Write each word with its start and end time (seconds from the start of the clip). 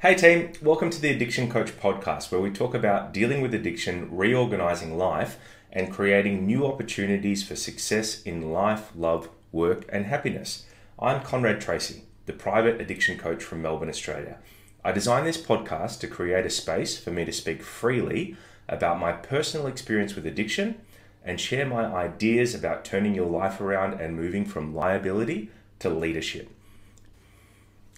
Hey 0.00 0.14
team, 0.14 0.52
welcome 0.62 0.90
to 0.90 1.00
the 1.00 1.10
Addiction 1.10 1.50
Coach 1.50 1.76
podcast 1.76 2.30
where 2.30 2.40
we 2.40 2.52
talk 2.52 2.72
about 2.72 3.12
dealing 3.12 3.40
with 3.40 3.52
addiction, 3.52 4.08
reorganizing 4.16 4.96
life, 4.96 5.38
and 5.72 5.92
creating 5.92 6.46
new 6.46 6.64
opportunities 6.64 7.42
for 7.42 7.56
success 7.56 8.22
in 8.22 8.52
life, 8.52 8.92
love, 8.94 9.28
work, 9.50 9.86
and 9.88 10.06
happiness. 10.06 10.66
I'm 11.00 11.20
Conrad 11.22 11.60
Tracey, 11.60 12.04
the 12.26 12.32
private 12.32 12.80
addiction 12.80 13.18
coach 13.18 13.42
from 13.42 13.60
Melbourne, 13.60 13.88
Australia. 13.88 14.38
I 14.84 14.92
designed 14.92 15.26
this 15.26 15.36
podcast 15.36 15.98
to 15.98 16.06
create 16.06 16.46
a 16.46 16.50
space 16.50 16.96
for 16.96 17.10
me 17.10 17.24
to 17.24 17.32
speak 17.32 17.64
freely 17.64 18.36
about 18.68 19.00
my 19.00 19.10
personal 19.10 19.66
experience 19.66 20.14
with 20.14 20.26
addiction 20.26 20.80
and 21.24 21.40
share 21.40 21.66
my 21.66 21.86
ideas 21.86 22.54
about 22.54 22.84
turning 22.84 23.16
your 23.16 23.26
life 23.26 23.60
around 23.60 24.00
and 24.00 24.14
moving 24.14 24.44
from 24.44 24.76
liability 24.76 25.50
to 25.80 25.90
leadership. 25.90 26.48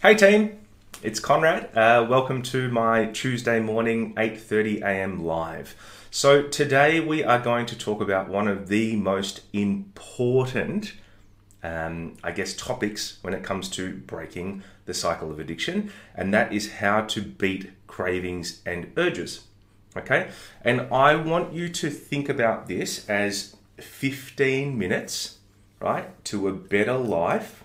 Hey 0.01 0.15
team, 0.15 0.61
it's 1.03 1.21
Conrad. 1.21 1.71
Uh, 1.75 2.07
welcome 2.09 2.43
to 2.43 2.69
my 2.69 3.07
Tuesday 3.07 3.59
morning 3.59 4.15
8:30 4.17 4.83
a.m. 4.83 5.25
live. 5.25 5.75
So 6.11 6.43
today 6.43 7.01
we 7.01 7.25
are 7.25 7.39
going 7.39 7.67
to 7.67 7.77
talk 7.77 8.01
about 8.01 8.29
one 8.29 8.47
of 8.47 8.69
the 8.69 8.97
most 8.97 9.41
important, 9.53 10.95
um, 11.63 12.17
I 12.23 12.33
guess, 12.33 12.55
topics 12.55 13.19
when 13.23 13.33
it 13.33 13.43
comes 13.43 13.69
to 13.71 13.95
breaking 13.95 14.63
the 14.85 14.93
cycle 14.93 15.31
of 15.31 15.39
addiction, 15.39 15.91
and 16.15 16.35
that 16.35 16.53
is 16.53 16.75
how 16.75 17.03
to 17.03 17.23
beat 17.23 17.71
cravings 17.87 18.61
and 18.67 18.93
urges. 18.97 19.47
Okay, 19.97 20.31
and 20.63 20.83
I 20.93 21.17
want 21.17 21.53
you 21.53 21.69
to 21.69 21.91
think 21.91 22.29
about 22.29 22.69
this 22.69 23.09
as 23.09 23.57
15 23.79 24.79
minutes, 24.79 25.39
right, 25.81 26.23
to 26.27 26.49
a 26.49 26.53
better 26.53 26.97
life 26.99 27.65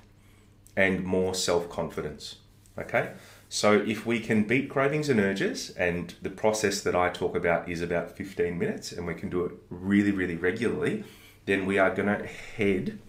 and 0.75 1.03
more 1.03 1.35
self 1.35 1.69
confidence. 1.69 2.37
Okay, 2.77 3.13
so 3.47 3.73
if 3.73 4.05
we 4.05 4.19
can 4.19 4.43
beat 4.43 4.69
cravings 4.69 5.07
and 5.07 5.19
urges, 5.19 5.69
and 5.71 6.13
the 6.21 6.29
process 6.29 6.81
that 6.81 6.93
I 6.93 7.09
talk 7.09 7.33
about 7.33 7.69
is 7.69 7.81
about 7.81 8.11
15 8.11 8.57
minutes, 8.57 8.91
and 8.91 9.07
we 9.07 9.13
can 9.13 9.29
do 9.29 9.45
it 9.45 9.53
really, 9.69 10.11
really 10.11 10.35
regularly, 10.35 11.05
then 11.45 11.65
we 11.65 11.77
are 11.77 11.93
going 11.93 12.09
to 12.09 12.25
head 12.25 12.99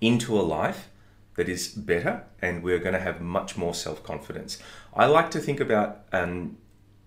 into 0.00 0.38
a 0.38 0.42
life 0.42 0.88
that 1.36 1.48
is 1.48 1.68
better 1.68 2.24
and 2.42 2.62
we're 2.62 2.78
going 2.78 2.92
to 2.92 3.00
have 3.00 3.20
much 3.20 3.56
more 3.56 3.74
self 3.74 4.02
confidence. 4.02 4.58
I 4.94 5.06
like 5.06 5.30
to 5.32 5.38
think 5.40 5.60
about, 5.60 6.02
um, 6.12 6.58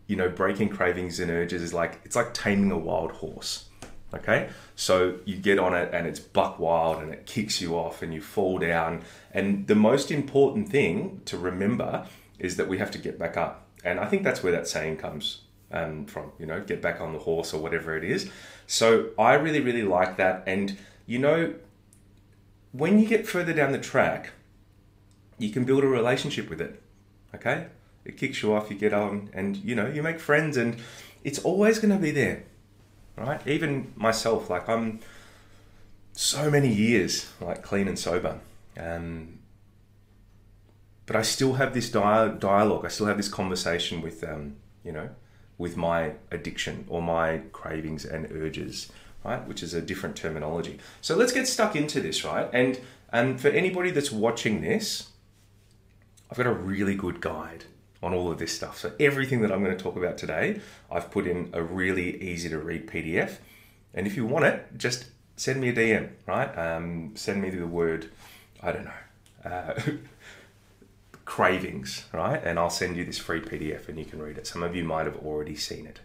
you 0.08 0.16
know, 0.16 0.30
breaking 0.30 0.70
cravings 0.70 1.20
and 1.20 1.30
urges 1.30 1.62
is 1.62 1.74
like 1.74 2.02
it's 2.04 2.16
like 2.16 2.34
taming 2.34 2.72
a 2.72 2.78
wild 2.78 3.12
horse. 3.12 3.70
Okay, 4.14 4.50
so 4.76 5.16
you 5.26 5.38
get 5.38 5.58
on 5.58 5.74
it 5.74 5.90
and 5.92 6.06
it's 6.06 6.20
buck 6.20 6.60
wild 6.60 7.02
and 7.02 7.12
it 7.12 7.26
kicks 7.26 7.60
you 7.60 7.76
off 7.76 8.04
and 8.04 8.14
you 8.14 8.22
fall 8.22 8.60
down. 8.60 9.02
And 9.32 9.66
the 9.66 9.76
most 9.76 10.12
important 10.12 10.70
thing 10.70 11.22
to 11.26 11.38
remember 11.38 12.06
is 12.38 12.58
that 12.58 12.68
we 12.68 12.78
have 12.78 12.92
to 12.92 13.00
get 13.00 13.18
back 13.18 13.38
up. 13.38 13.66
And 13.84 14.00
I 14.00 14.06
think 14.06 14.24
that's 14.24 14.44
where 14.44 14.52
that 14.52 14.68
saying 14.68 14.98
comes 14.98 15.42
um, 15.72 16.06
from, 16.06 16.32
you 16.38 16.46
know, 16.46 16.62
get 16.62 16.82
back 16.82 17.02
on 17.02 17.12
the 17.14 17.20
horse 17.20 17.54
or 17.54 17.62
whatever 17.62 17.98
it 17.98 18.04
is. 18.04 18.30
So 18.68 19.10
I 19.18 19.34
really, 19.34 19.62
really 19.62 19.84
like 19.84 20.18
that. 20.18 20.44
And, 20.46 20.78
you 21.08 21.18
know, 21.18 21.56
when 22.72 23.00
you 23.00 23.08
get 23.08 23.26
further 23.28 23.54
down 23.54 23.72
the 23.72 23.80
track, 23.80 24.32
you 25.40 25.50
can 25.50 25.66
build 25.66 25.84
a 25.84 25.88
relationship 25.88 26.50
with 26.50 26.62
it. 26.62 26.82
Okay? 27.34 27.66
It 28.06 28.18
kicks 28.18 28.44
you 28.44 28.54
off, 28.54 28.70
you 28.70 28.78
get 28.78 28.94
on, 28.94 29.32
and, 29.34 29.58
you 29.58 29.74
know, 29.74 29.88
you 29.88 30.04
make 30.04 30.20
friends, 30.20 30.56
and 30.56 30.78
it's 31.24 31.40
always 31.40 31.80
going 31.80 31.94
to 31.94 32.00
be 32.00 32.12
there 32.12 32.44
right? 33.18 33.46
Even 33.48 33.94
myself, 33.96 34.50
like 34.50 34.68
I'm 34.68 35.00
so 36.14 36.50
many 36.50 36.72
years 36.72 37.32
like 37.42 37.64
clean 37.64 37.88
and 37.88 37.98
sober, 37.98 38.40
um, 38.80 39.40
but 41.06 41.16
I 41.16 41.22
still 41.22 41.54
have 41.54 41.74
this 41.74 41.90
dia- 41.90 42.36
dialogue. 42.40 42.86
I 42.86 42.90
still 42.90 43.08
have 43.08 43.18
this 43.18 43.30
conversation 43.30 44.02
with, 44.02 44.24
um, 44.24 44.56
you 44.84 44.92
know, 44.92 45.10
with 45.58 45.76
my 45.78 46.14
addiction 46.32 46.86
or 46.88 47.02
my 47.02 47.42
cravings 47.52 48.06
and 48.06 48.32
urges, 48.32 48.92
right? 49.24 49.46
Which 49.48 49.62
is 49.62 49.74
a 49.74 49.82
different 49.82 50.16
terminology. 50.16 50.80
So 51.02 51.16
let's 51.16 51.32
get 51.32 51.48
stuck 51.48 51.76
into 51.76 52.02
this, 52.02 52.24
right? 52.24 52.50
And 52.54 52.80
and 53.12 53.40
for 53.40 53.50
anybody 53.50 53.92
that's 53.92 54.12
watching 54.12 54.62
this, 54.62 55.10
I've 56.32 56.38
got 56.38 56.48
a 56.48 56.54
really 56.54 56.96
good 56.96 57.22
guide 57.22 57.66
on 58.04 58.14
all 58.14 58.30
of 58.30 58.38
this 58.38 58.54
stuff. 58.54 58.78
So 58.78 58.92
everything 59.00 59.42
that 59.42 59.52
I'm 59.52 59.64
going 59.64 59.76
to 59.76 59.82
talk 59.82 59.96
about 59.96 60.18
today, 60.18 60.60
I've 60.92 61.10
put 61.10 61.26
in 61.26 61.50
a 61.54 61.64
really 61.64 62.22
easy 62.22 62.50
to 62.50 62.60
read 62.60 62.88
PDF. 62.88 63.38
And 63.94 64.06
if 64.06 64.18
you 64.18 64.26
want 64.26 64.46
it, 64.46 64.78
just 64.78 65.06
send 65.38 65.62
me 65.62 65.70
a 65.70 65.74
DM, 65.74 66.10
right? 66.28 66.56
Um, 66.58 67.14
send 67.16 67.42
me 67.42 67.50
the 67.50 67.66
word, 67.66 68.10
I 68.62 68.74
don't 68.74 68.86
know, 68.86 69.50
uh, 69.50 69.82
cravings, 71.26 72.06
right? 72.12 72.42
And 72.44 72.60
I'll 72.60 72.70
send 72.70 72.98
you 72.98 73.06
this 73.06 73.18
free 73.18 73.40
PDF 73.40 73.88
and 73.88 73.98
you 73.98 74.06
can 74.06 74.22
read 74.22 74.38
it. 74.38 74.46
Some 74.46 74.64
of 74.64 74.76
you 74.76 74.84
might 74.84 75.06
have 75.06 75.18
already 75.18 75.56
seen 75.56 75.88
it, 75.88 76.02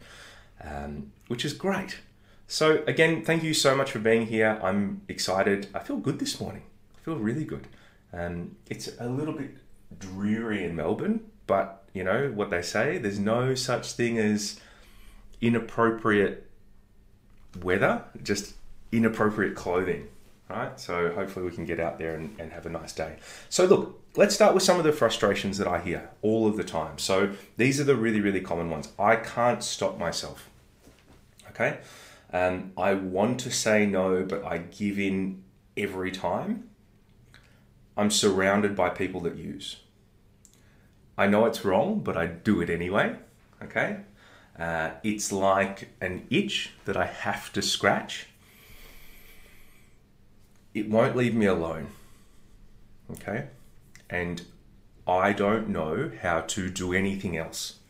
um, 0.65 1.13
which 1.27 1.45
is 1.45 1.53
great. 1.53 1.99
So 2.47 2.85
again, 2.87 3.25
thank 3.25 3.43
you 3.43 3.55
so 3.55 3.77
much 3.77 3.91
for 3.91 3.99
being 3.99 4.27
here. 4.27 4.59
I'm 4.63 5.03
excited. 5.09 5.67
I 5.75 5.81
feel 5.81 5.97
good 5.97 6.21
this 6.21 6.41
morning. 6.41 6.63
I 6.97 7.01
feel 7.01 7.17
really 7.17 7.45
good. 7.45 7.67
Um, 8.13 8.57
it's 8.71 8.89
a 9.01 9.09
little 9.09 9.35
bit 9.35 9.51
dreary 9.99 10.65
in 10.65 10.77
Melbourne, 10.77 11.21
but 11.47 11.88
you 11.99 12.05
know 12.05 12.31
what 12.33 12.49
they 12.49 12.63
say 12.63 12.97
there's 12.97 13.19
no 13.19 13.55
such 13.55 13.93
thing 13.93 14.19
as 14.19 14.61
inappropriate 15.41 16.49
weather, 17.63 18.05
just 18.23 18.55
inappropriate 18.93 19.55
clothing, 19.55 20.09
right? 20.49 20.79
So 20.79 21.13
hopefully 21.13 21.45
we 21.45 21.53
can 21.53 21.65
get 21.65 21.81
out 21.81 21.99
there 21.99 22.15
and, 22.15 22.35
and 22.39 22.53
have 22.53 22.67
a 22.67 22.71
nice 22.71 22.93
day. 22.93 23.17
So, 23.49 23.65
look, 23.65 24.01
let's 24.17 24.35
start 24.35 24.55
with 24.55 24.63
some 24.63 24.79
of 24.79 24.85
the 24.85 24.93
frustrations 24.93 25.59
that 25.59 25.67
I 25.67 25.81
hear 25.81 26.11
all 26.23 26.47
of 26.47 26.57
the 26.57 26.65
time. 26.65 26.99
So, 26.99 27.33
these 27.57 27.81
are 27.81 27.85
the 27.85 27.97
really, 27.97 28.21
really 28.21 28.41
common 28.41 28.71
ones. 28.71 28.89
I 28.99 29.17
can't 29.17 29.63
stop 29.63 29.99
myself, 29.99 30.49
okay? 31.51 31.79
Um, 32.33 32.73
I 32.77 32.95
want 32.95 33.41
to 33.41 33.51
say 33.51 33.87
no, 33.87 34.25
but 34.25 34.45
I 34.45 34.59
give 34.59 34.99
in 34.99 35.43
every 35.77 36.11
time. 36.11 36.69
I'm 37.97 38.11
surrounded 38.11 38.77
by 38.77 38.91
people 38.91 39.21
that 39.23 39.37
use. 39.37 39.79
I 41.19 41.27
know 41.27 41.47
it's 41.47 41.65
wrong, 41.65 41.99
but 41.99 42.17
I 42.17 42.27
do 42.27 42.61
it 42.61 42.71
anyway. 42.71 43.17
Okay? 43.61 43.99
Uh, 44.57 44.91
it's 45.03 45.33
like 45.33 45.91
an 46.01 46.27
itch 46.31 46.71
that 46.85 46.97
I 46.97 47.07
have 47.07 47.53
to 47.55 47.61
scratch. 47.61 48.29
It 50.73 50.89
won't 50.89 51.17
leave 51.17 51.35
me 51.35 51.47
alone. 51.47 51.89
Okay? 53.11 53.49
And 54.09 54.43
I 55.09 55.33
don't 55.33 55.69
know 55.69 56.13
how 56.23 56.43
to 56.43 56.71
do 56.71 56.93
anything 56.93 57.37
else. 57.37 57.81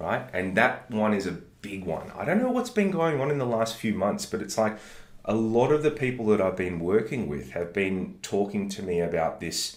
Right? 0.00 0.28
And 0.32 0.56
that 0.56 0.90
one 0.90 1.14
is 1.14 1.28
a 1.28 1.32
big 1.32 1.84
one. 1.84 2.10
I 2.18 2.24
don't 2.24 2.42
know 2.42 2.50
what's 2.50 2.70
been 2.70 2.90
going 2.90 3.20
on 3.20 3.30
in 3.30 3.38
the 3.38 3.46
last 3.46 3.76
few 3.76 3.94
months, 3.94 4.26
but 4.26 4.42
it's 4.42 4.58
like 4.58 4.76
a 5.24 5.34
lot 5.34 5.70
of 5.70 5.84
the 5.84 5.92
people 5.92 6.26
that 6.26 6.40
I've 6.40 6.56
been 6.56 6.80
working 6.80 7.28
with 7.28 7.52
have 7.52 7.72
been 7.72 8.18
talking 8.22 8.68
to 8.70 8.82
me 8.82 8.98
about 8.98 9.38
this, 9.38 9.76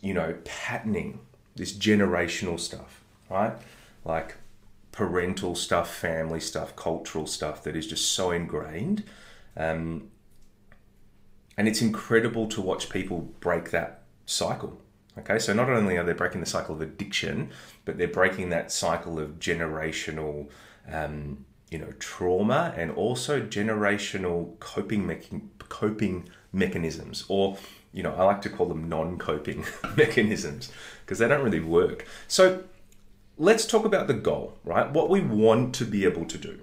you 0.00 0.14
know, 0.14 0.38
patterning 0.44 1.20
this 1.56 1.72
generational 1.72 2.58
stuff, 2.58 3.02
right? 3.30 3.54
Like 4.04 4.36
parental 4.92 5.54
stuff, 5.54 5.92
family 5.94 6.40
stuff, 6.40 6.76
cultural 6.76 7.26
stuff 7.26 7.62
that 7.64 7.76
is 7.76 7.86
just 7.86 8.12
so 8.12 8.30
ingrained. 8.30 9.04
Um, 9.56 10.10
and 11.56 11.68
it's 11.68 11.80
incredible 11.80 12.46
to 12.48 12.60
watch 12.60 12.90
people 12.90 13.32
break 13.40 13.70
that 13.70 14.02
cycle. 14.26 14.80
Okay, 15.16 15.38
so 15.38 15.52
not 15.52 15.70
only 15.70 15.96
are 15.96 16.02
they 16.02 16.12
breaking 16.12 16.40
the 16.40 16.46
cycle 16.46 16.74
of 16.74 16.80
addiction, 16.80 17.50
but 17.84 17.98
they're 17.98 18.08
breaking 18.08 18.50
that 18.50 18.72
cycle 18.72 19.20
of 19.20 19.38
generational, 19.38 20.48
um, 20.90 21.44
you 21.70 21.78
know, 21.78 21.92
trauma 22.00 22.74
and 22.76 22.90
also 22.90 23.40
generational 23.40 24.58
coping 24.58 25.06
me- 25.06 25.42
coping 25.68 26.28
mechanisms, 26.52 27.24
or 27.28 27.56
you 27.94 28.02
know, 28.02 28.12
I 28.12 28.24
like 28.24 28.42
to 28.42 28.50
call 28.50 28.66
them 28.66 28.88
non-coping 28.88 29.64
mechanisms 29.96 30.70
because 31.00 31.20
they 31.20 31.28
don't 31.28 31.44
really 31.44 31.60
work. 31.60 32.06
So 32.26 32.64
let's 33.38 33.64
talk 33.64 33.84
about 33.84 34.08
the 34.08 34.14
goal, 34.14 34.58
right? 34.64 34.90
What 34.90 35.08
we 35.08 35.20
want 35.20 35.74
to 35.76 35.84
be 35.84 36.04
able 36.04 36.26
to 36.26 36.36
do. 36.36 36.60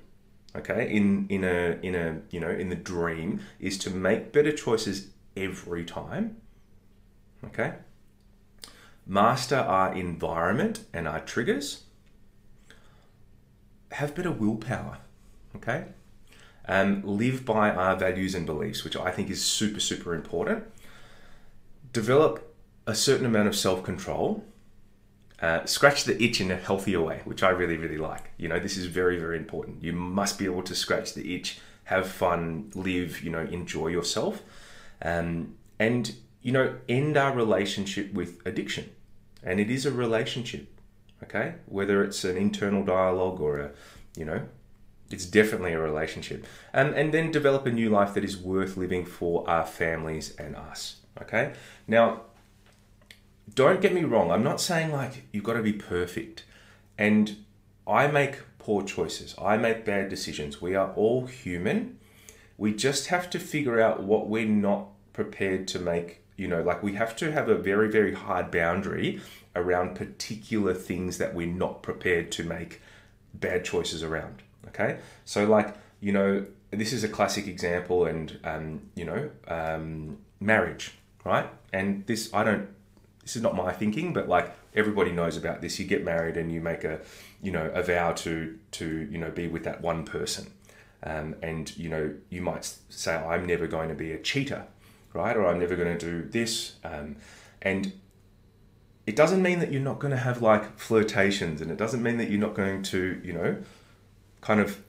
Okay, 0.53 0.93
in 0.93 1.27
in 1.29 1.45
a 1.45 1.79
in 1.81 1.95
a 1.95 2.19
you 2.29 2.41
know 2.41 2.49
in 2.49 2.67
the 2.67 2.75
dream 2.75 3.39
is 3.61 3.77
to 3.79 3.89
make 3.89 4.33
better 4.33 4.51
choices 4.51 5.07
every 5.37 5.85
time. 5.85 6.35
Okay, 7.45 7.75
master 9.07 9.55
our 9.55 9.95
environment 9.95 10.83
and 10.93 11.07
our 11.07 11.21
triggers. 11.21 11.83
Have 13.93 14.13
better 14.13 14.31
willpower. 14.31 14.97
Okay, 15.55 15.85
and 16.65 17.05
live 17.05 17.45
by 17.45 17.69
our 17.69 17.95
values 17.95 18.35
and 18.35 18.45
beliefs, 18.45 18.83
which 18.83 18.97
I 18.97 19.11
think 19.11 19.29
is 19.29 19.41
super 19.41 19.79
super 19.79 20.13
important 20.13 20.65
develop 21.93 22.55
a 22.87 22.95
certain 22.95 23.25
amount 23.25 23.47
of 23.47 23.55
self 23.55 23.83
control, 23.83 24.43
uh, 25.41 25.65
scratch 25.65 26.03
the 26.03 26.21
itch 26.21 26.41
in 26.41 26.51
a 26.51 26.55
healthier 26.55 27.01
way, 27.01 27.21
which 27.25 27.43
I 27.43 27.49
really, 27.49 27.77
really 27.77 27.97
like. 27.97 28.31
You 28.37 28.47
know, 28.47 28.59
this 28.59 28.77
is 28.77 28.85
very, 28.85 29.17
very 29.17 29.37
important. 29.37 29.83
You 29.83 29.93
must 29.93 30.37
be 30.37 30.45
able 30.45 30.63
to 30.63 30.75
scratch 30.75 31.13
the 31.13 31.35
itch, 31.35 31.59
have 31.85 32.07
fun, 32.07 32.71
live, 32.75 33.21
you 33.21 33.31
know, 33.31 33.41
enjoy 33.41 33.87
yourself. 33.87 34.41
Um, 35.01 35.55
and, 35.79 36.13
you 36.41 36.51
know, 36.51 36.75
end 36.87 37.17
our 37.17 37.35
relationship 37.35 38.13
with 38.13 38.39
addiction. 38.45 38.91
And 39.43 39.59
it 39.59 39.71
is 39.71 39.87
a 39.87 39.91
relationship, 39.91 40.67
Okay, 41.23 41.53
whether 41.67 42.03
it's 42.03 42.23
an 42.23 42.35
internal 42.35 42.83
dialogue 42.83 43.39
or 43.39 43.59
a, 43.59 43.71
you 44.17 44.25
know, 44.25 44.41
it's 45.11 45.25
definitely 45.25 45.73
a 45.73 45.79
relationship. 45.79 46.45
And 46.73 46.95
and 46.95 47.13
then 47.13 47.31
develop 47.31 47.65
a 47.67 47.71
new 47.71 47.89
life 47.89 48.13
that 48.15 48.23
is 48.23 48.37
worth 48.37 48.75
living 48.75 49.05
for 49.05 49.47
our 49.47 49.65
families 49.65 50.35
and 50.37 50.55
us. 50.55 51.00
Okay, 51.19 51.53
now. 51.87 52.21
Don't 53.53 53.81
get 53.81 53.93
me 53.93 54.05
wrong. 54.05 54.31
I'm 54.31 54.43
not 54.43 54.61
saying 54.61 54.93
like 54.93 55.23
you've 55.33 55.43
got 55.43 55.55
to 55.55 55.61
be 55.61 55.73
perfect. 55.73 56.45
And 56.97 57.37
I 57.85 58.07
make 58.07 58.39
poor 58.59 58.81
choices. 58.81 59.35
I 59.41 59.57
make 59.57 59.83
bad 59.83 60.07
decisions. 60.07 60.61
We 60.61 60.73
are 60.75 60.93
all 60.93 61.25
human. 61.25 61.97
We 62.57 62.73
just 62.73 63.07
have 63.07 63.29
to 63.31 63.39
figure 63.39 63.81
out 63.81 64.03
what 64.03 64.29
we're 64.29 64.45
not 64.45 64.87
prepared 65.11 65.67
to 65.69 65.79
make. 65.79 66.23
You 66.37 66.47
know, 66.47 66.61
like 66.61 66.81
we 66.81 66.93
have 66.93 67.13
to 67.17 67.31
have 67.33 67.49
a 67.49 67.55
very, 67.55 67.89
very 67.89 68.13
hard 68.13 68.51
boundary 68.51 69.19
around 69.53 69.95
particular 69.95 70.73
things 70.73 71.17
that 71.17 71.35
we're 71.35 71.47
not 71.47 71.83
prepared 71.83 72.31
to 72.33 72.45
make 72.45 72.81
bad 73.33 73.65
choices 73.65 74.01
around. 74.01 74.43
Okay. 74.67 74.99
So, 75.25 75.45
like, 75.45 75.75
you 75.99 76.13
know, 76.13 76.45
this 76.69 76.93
is 76.93 77.03
a 77.03 77.09
classic 77.09 77.47
example, 77.47 78.05
and, 78.05 78.39
um, 78.45 78.81
you 78.95 79.03
know, 79.03 79.29
um, 79.47 80.19
marriage, 80.39 80.93
right? 81.23 81.49
And 81.73 82.05
this, 82.07 82.33
I 82.33 82.43
don't, 82.43 82.67
this 83.21 83.35
is 83.35 83.41
not 83.41 83.55
my 83.55 83.71
thinking, 83.71 84.13
but 84.13 84.27
like 84.27 84.51
everybody 84.75 85.11
knows 85.11 85.37
about 85.37 85.61
this. 85.61 85.79
You 85.79 85.85
get 85.85 86.03
married 86.03 86.37
and 86.37 86.51
you 86.51 86.61
make 86.61 86.83
a, 86.83 86.99
you 87.41 87.51
know, 87.51 87.71
a 87.73 87.83
vow 87.83 88.13
to 88.13 88.57
to 88.71 89.07
you 89.11 89.17
know 89.17 89.31
be 89.31 89.47
with 89.47 89.63
that 89.63 89.81
one 89.81 90.05
person, 90.05 90.51
um, 91.03 91.35
and 91.41 91.75
you 91.77 91.89
know 91.89 92.13
you 92.29 92.41
might 92.41 92.77
say 92.89 93.15
I'm 93.15 93.45
never 93.45 93.67
going 93.67 93.89
to 93.89 93.95
be 93.95 94.11
a 94.11 94.19
cheater, 94.19 94.65
right? 95.13 95.35
Or 95.35 95.47
I'm 95.47 95.59
never 95.59 95.75
going 95.75 95.97
to 95.97 96.05
do 96.05 96.27
this, 96.29 96.75
um, 96.83 97.17
and 97.61 97.93
it 99.05 99.15
doesn't 99.15 99.41
mean 99.41 99.59
that 99.59 99.71
you're 99.71 99.81
not 99.81 99.99
going 99.99 100.11
to 100.11 100.19
have 100.19 100.41
like 100.41 100.77
flirtations, 100.77 101.61
and 101.61 101.71
it 101.71 101.77
doesn't 101.77 102.01
mean 102.01 102.17
that 102.17 102.29
you're 102.29 102.39
not 102.39 102.53
going 102.53 102.83
to 102.83 103.21
you 103.23 103.33
know, 103.33 103.57
kind 104.41 104.59
of 104.59 104.81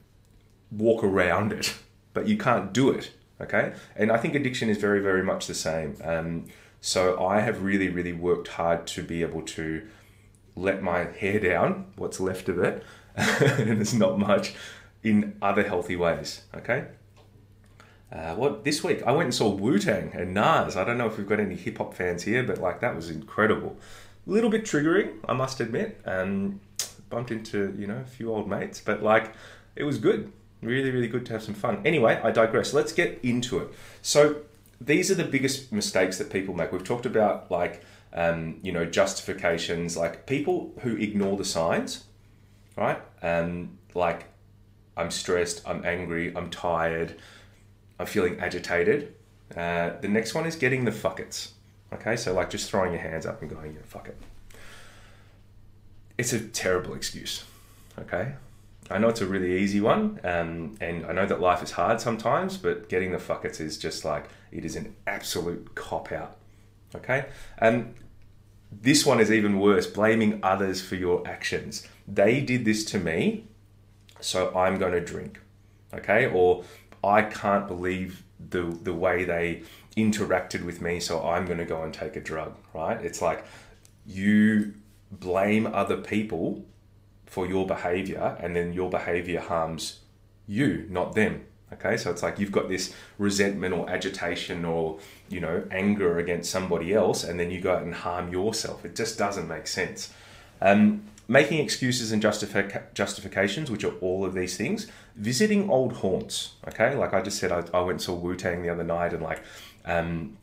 walk 0.71 1.03
around 1.03 1.51
it, 1.51 1.75
but 2.13 2.27
you 2.27 2.37
can't 2.37 2.73
do 2.73 2.89
it. 2.89 3.11
Okay, 3.41 3.73
and 3.95 4.11
I 4.11 4.17
think 4.17 4.35
addiction 4.35 4.69
is 4.69 4.77
very 4.77 5.01
very 5.01 5.23
much 5.23 5.47
the 5.47 5.55
same. 5.55 5.97
Um, 6.03 6.45
so 6.85 7.25
I 7.25 7.39
have 7.39 7.63
really, 7.63 7.87
really 7.87 8.11
worked 8.11 8.49
hard 8.49 8.85
to 8.87 9.03
be 9.03 9.21
able 9.21 9.41
to 9.43 9.87
let 10.53 10.83
my 10.83 11.05
hair 11.05 11.39
down, 11.39 11.85
what's 11.95 12.19
left 12.19 12.49
of 12.49 12.59
it, 12.59 12.83
and 13.15 13.77
there's 13.77 13.93
not 13.93 14.19
much, 14.19 14.53
in 15.01 15.37
other 15.41 15.63
healthy 15.63 15.95
ways. 15.95 16.41
Okay. 16.53 16.87
Uh, 18.11 18.35
what 18.35 18.63
this 18.63 18.83
week 18.83 19.01
I 19.07 19.11
went 19.11 19.27
and 19.27 19.33
saw 19.33 19.49
Wu 19.49 19.79
Tang 19.79 20.11
and 20.13 20.33
Nas. 20.33 20.75
I 20.75 20.83
don't 20.83 20.97
know 20.97 21.07
if 21.07 21.17
we've 21.17 21.27
got 21.27 21.39
any 21.39 21.55
hip 21.55 21.77
hop 21.77 21.93
fans 21.93 22.23
here, 22.23 22.43
but 22.43 22.59
like 22.59 22.81
that 22.81 22.95
was 22.95 23.09
incredible. 23.09 23.77
A 24.27 24.29
little 24.29 24.49
bit 24.49 24.65
triggering, 24.65 25.15
I 25.27 25.33
must 25.33 25.59
admit. 25.59 26.01
Um, 26.05 26.59
bumped 27.09 27.31
into 27.31 27.73
you 27.77 27.87
know 27.87 27.97
a 27.97 28.05
few 28.05 28.29
old 28.29 28.49
mates, 28.49 28.81
but 28.81 29.01
like 29.01 29.33
it 29.75 29.83
was 29.83 29.97
good. 29.97 30.31
Really, 30.63 30.91
really 30.91 31.07
good 31.07 31.25
to 31.27 31.33
have 31.33 31.43
some 31.43 31.53
fun. 31.53 31.81
Anyway, 31.85 32.19
I 32.23 32.31
digress. 32.31 32.73
Let's 32.73 32.91
get 32.91 33.19
into 33.23 33.59
it. 33.59 33.69
So 34.01 34.37
these 34.79 35.11
are 35.11 35.15
the 35.15 35.23
biggest 35.23 35.71
mistakes 35.71 36.17
that 36.17 36.29
people 36.29 36.53
make. 36.53 36.71
We've 36.71 36.83
talked 36.83 37.05
about 37.05 37.49
like 37.51 37.83
um, 38.13 38.59
you 38.61 38.71
know 38.71 38.85
justifications, 38.85 39.97
like 39.97 40.25
people 40.25 40.73
who 40.81 40.95
ignore 40.95 41.37
the 41.37 41.45
signs, 41.45 42.05
right? 42.75 42.99
Um, 43.21 43.77
like 43.93 44.25
I'm 44.95 45.11
stressed, 45.11 45.67
I'm 45.67 45.83
angry, 45.85 46.35
I'm 46.35 46.49
tired, 46.49 47.15
I'm 47.99 48.05
feeling 48.05 48.39
agitated. 48.39 49.15
Uh, 49.55 49.91
the 50.01 50.07
next 50.07 50.33
one 50.33 50.45
is 50.45 50.55
getting 50.55 50.85
the 50.85 50.91
fuckets. 50.91 51.51
Okay, 51.93 52.15
so 52.15 52.33
like 52.33 52.49
just 52.49 52.69
throwing 52.69 52.91
your 52.91 53.01
hands 53.01 53.25
up 53.25 53.41
and 53.41 53.49
going, 53.49 53.73
yeah, 53.73 53.81
fuck 53.85 54.07
it. 54.07 54.17
It's 56.17 56.33
a 56.33 56.39
terrible 56.39 56.93
excuse. 56.93 57.43
Okay, 57.99 58.33
I 58.89 58.97
know 58.97 59.09
it's 59.09 59.21
a 59.21 59.25
really 59.25 59.59
easy 59.59 59.79
one, 59.79 60.19
um, 60.23 60.75
and 60.81 61.05
I 61.05 61.13
know 61.13 61.25
that 61.25 61.39
life 61.39 61.63
is 61.63 61.71
hard 61.71 62.01
sometimes, 62.01 62.57
but 62.57 62.89
getting 62.89 63.11
the 63.11 63.17
fuckets 63.17 63.61
is 63.61 63.77
just 63.77 64.03
like 64.03 64.29
it 64.51 64.65
is 64.65 64.75
an 64.75 64.95
absolute 65.07 65.73
cop 65.75 66.11
out. 66.11 66.37
Okay, 66.95 67.25
and 67.57 67.75
um, 67.75 67.95
this 68.71 69.05
one 69.05 69.19
is 69.19 69.31
even 69.31 69.59
worse: 69.59 69.87
blaming 69.87 70.39
others 70.43 70.81
for 70.81 70.95
your 70.95 71.25
actions. 71.27 71.87
They 72.07 72.41
did 72.41 72.65
this 72.65 72.83
to 72.85 72.99
me, 72.99 73.45
so 74.19 74.53
I'm 74.55 74.77
going 74.77 74.93
to 74.93 75.01
drink. 75.01 75.39
Okay, 75.93 76.27
or 76.27 76.63
I 77.03 77.21
can't 77.21 77.67
believe 77.67 78.23
the 78.49 78.63
the 78.63 78.93
way 78.93 79.23
they 79.23 79.63
interacted 79.95 80.65
with 80.65 80.81
me, 80.81 80.99
so 80.99 81.25
I'm 81.25 81.45
going 81.45 81.59
to 81.59 81.65
go 81.65 81.83
and 81.83 81.93
take 81.93 82.15
a 82.17 82.21
drug. 82.21 82.55
Right? 82.73 83.01
It's 83.03 83.21
like 83.21 83.45
you 84.05 84.73
blame 85.09 85.67
other 85.67 85.97
people 85.97 86.65
for 87.33 87.47
your 87.47 87.65
behavior 87.65 88.37
and 88.39 88.55
then 88.55 88.73
your 88.73 88.91
behavior 88.91 89.39
harms 89.39 90.01
you, 90.45 90.85
not 90.87 91.15
them. 91.15 91.43
Okay, 91.73 91.97
so 91.97 92.11
it's 92.11 92.21
like 92.21 92.37
you've 92.37 92.51
got 92.51 92.69
this 92.69 92.93
resentment 93.17 93.73
or 93.73 93.89
agitation 93.89 94.63
or 94.63 94.99
you 95.29 95.39
know 95.39 95.65
anger 95.71 96.19
against 96.19 96.51
somebody 96.51 96.93
else, 96.93 97.23
and 97.23 97.39
then 97.39 97.49
you 97.49 97.59
go 97.59 97.73
out 97.73 97.81
and 97.81 97.95
harm 97.95 98.31
yourself. 98.31 98.85
It 98.85 98.95
just 98.95 99.17
doesn't 99.17 99.47
make 99.47 99.65
sense. 99.65 100.13
Um, 100.61 101.05
making 101.27 101.57
excuses 101.57 102.11
and 102.11 102.21
justific- 102.21 102.93
justifications, 102.93 103.71
which 103.71 103.83
are 103.83 103.95
all 103.95 104.23
of 104.23 104.35
these 104.35 104.55
things. 104.55 104.85
Visiting 105.15 105.71
old 105.71 105.93
haunts. 105.93 106.53
Okay, 106.67 106.93
like 106.93 107.15
I 107.15 107.21
just 107.23 107.39
said, 107.39 107.51
I, 107.51 107.63
I 107.73 107.79
went 107.79 107.93
and 107.93 108.01
saw 108.03 108.13
Wu 108.13 108.35
Tang 108.35 108.61
the 108.61 108.69
other 108.69 108.83
night, 108.83 109.11
and 109.11 109.23
like 109.23 109.41
um, 109.85 110.37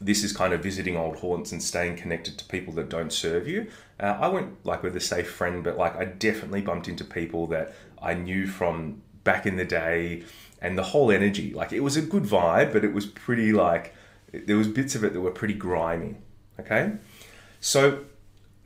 this 0.00 0.22
is 0.22 0.32
kind 0.32 0.52
of 0.52 0.62
visiting 0.62 0.96
old 0.96 1.16
haunts 1.16 1.52
and 1.52 1.62
staying 1.62 1.96
connected 1.96 2.38
to 2.38 2.44
people 2.44 2.72
that 2.74 2.88
don't 2.88 3.12
serve 3.12 3.48
you. 3.48 3.68
Uh, 3.98 4.16
I 4.20 4.28
went 4.28 4.64
like 4.64 4.82
with 4.82 4.96
a 4.96 5.00
safe 5.00 5.30
friend, 5.30 5.64
but 5.64 5.76
like 5.76 5.96
I 5.96 6.04
definitely 6.04 6.60
bumped 6.60 6.88
into 6.88 7.04
people 7.04 7.46
that 7.48 7.74
I 8.00 8.14
knew 8.14 8.46
from 8.46 9.02
back 9.24 9.44
in 9.44 9.56
the 9.56 9.64
day, 9.64 10.24
and 10.60 10.76
the 10.76 10.82
whole 10.82 11.10
energy. 11.10 11.52
Like 11.52 11.72
it 11.72 11.80
was 11.80 11.96
a 11.96 12.02
good 12.02 12.24
vibe, 12.24 12.72
but 12.72 12.84
it 12.84 12.92
was 12.92 13.06
pretty 13.06 13.52
like 13.52 13.94
there 14.32 14.56
was 14.56 14.68
bits 14.68 14.94
of 14.94 15.04
it 15.04 15.12
that 15.12 15.20
were 15.20 15.30
pretty 15.30 15.54
grimy. 15.54 16.16
Okay, 16.60 16.92
so 17.60 18.04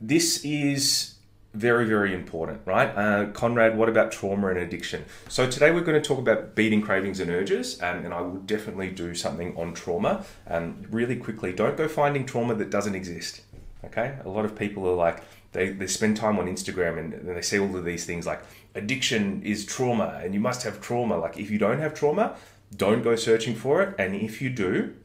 this 0.01 0.43
is 0.43 1.12
very, 1.53 1.85
very 1.85 2.13
important, 2.13 2.61
right? 2.65 2.87
Uh, 2.87 3.27
Conrad, 3.27 3.77
what 3.77 3.87
about 3.87 4.11
trauma 4.11 4.47
and 4.47 4.57
addiction? 4.57 5.05
So 5.29 5.49
today 5.49 5.71
we're 5.71 5.81
going 5.81 6.01
to 6.01 6.07
talk 6.07 6.17
about 6.17 6.55
beating 6.55 6.81
cravings 6.81 7.19
and 7.19 7.29
urges, 7.29 7.81
um, 7.81 8.03
and 8.03 8.13
I 8.13 8.21
will 8.21 8.39
definitely 8.39 8.89
do 8.89 9.13
something 9.13 9.55
on 9.55 9.73
trauma. 9.73 10.25
Um, 10.47 10.83
really 10.89 11.15
quickly, 11.15 11.53
don't 11.53 11.77
go 11.77 11.87
finding 11.87 12.25
trauma 12.25 12.55
that 12.55 12.71
doesn't 12.71 12.95
exist. 12.95 13.41
Okay, 13.85 14.17
a 14.23 14.29
lot 14.29 14.45
of 14.45 14.57
people 14.57 14.87
are 14.87 14.95
like 14.95 15.23
they, 15.51 15.69
they 15.69 15.87
spend 15.87 16.17
time 16.17 16.39
on 16.39 16.47
Instagram 16.47 16.97
and, 16.97 17.13
and 17.13 17.35
they 17.35 17.41
see 17.41 17.59
all 17.59 17.75
of 17.75 17.83
these 17.83 18.05
things 18.05 18.25
like 18.25 18.41
addiction 18.75 19.43
is 19.43 19.65
trauma 19.65 20.21
and 20.23 20.33
you 20.33 20.39
must 20.39 20.63
have 20.63 20.79
trauma. 20.81 21.17
Like 21.17 21.37
if 21.37 21.51
you 21.51 21.59
don't 21.59 21.79
have 21.79 21.93
trauma, 21.93 22.37
don't 22.75 23.03
go 23.03 23.15
searching 23.15 23.55
for 23.55 23.83
it, 23.83 23.95
and 23.99 24.15
if 24.15 24.41
you 24.41 24.49
do, 24.49 24.95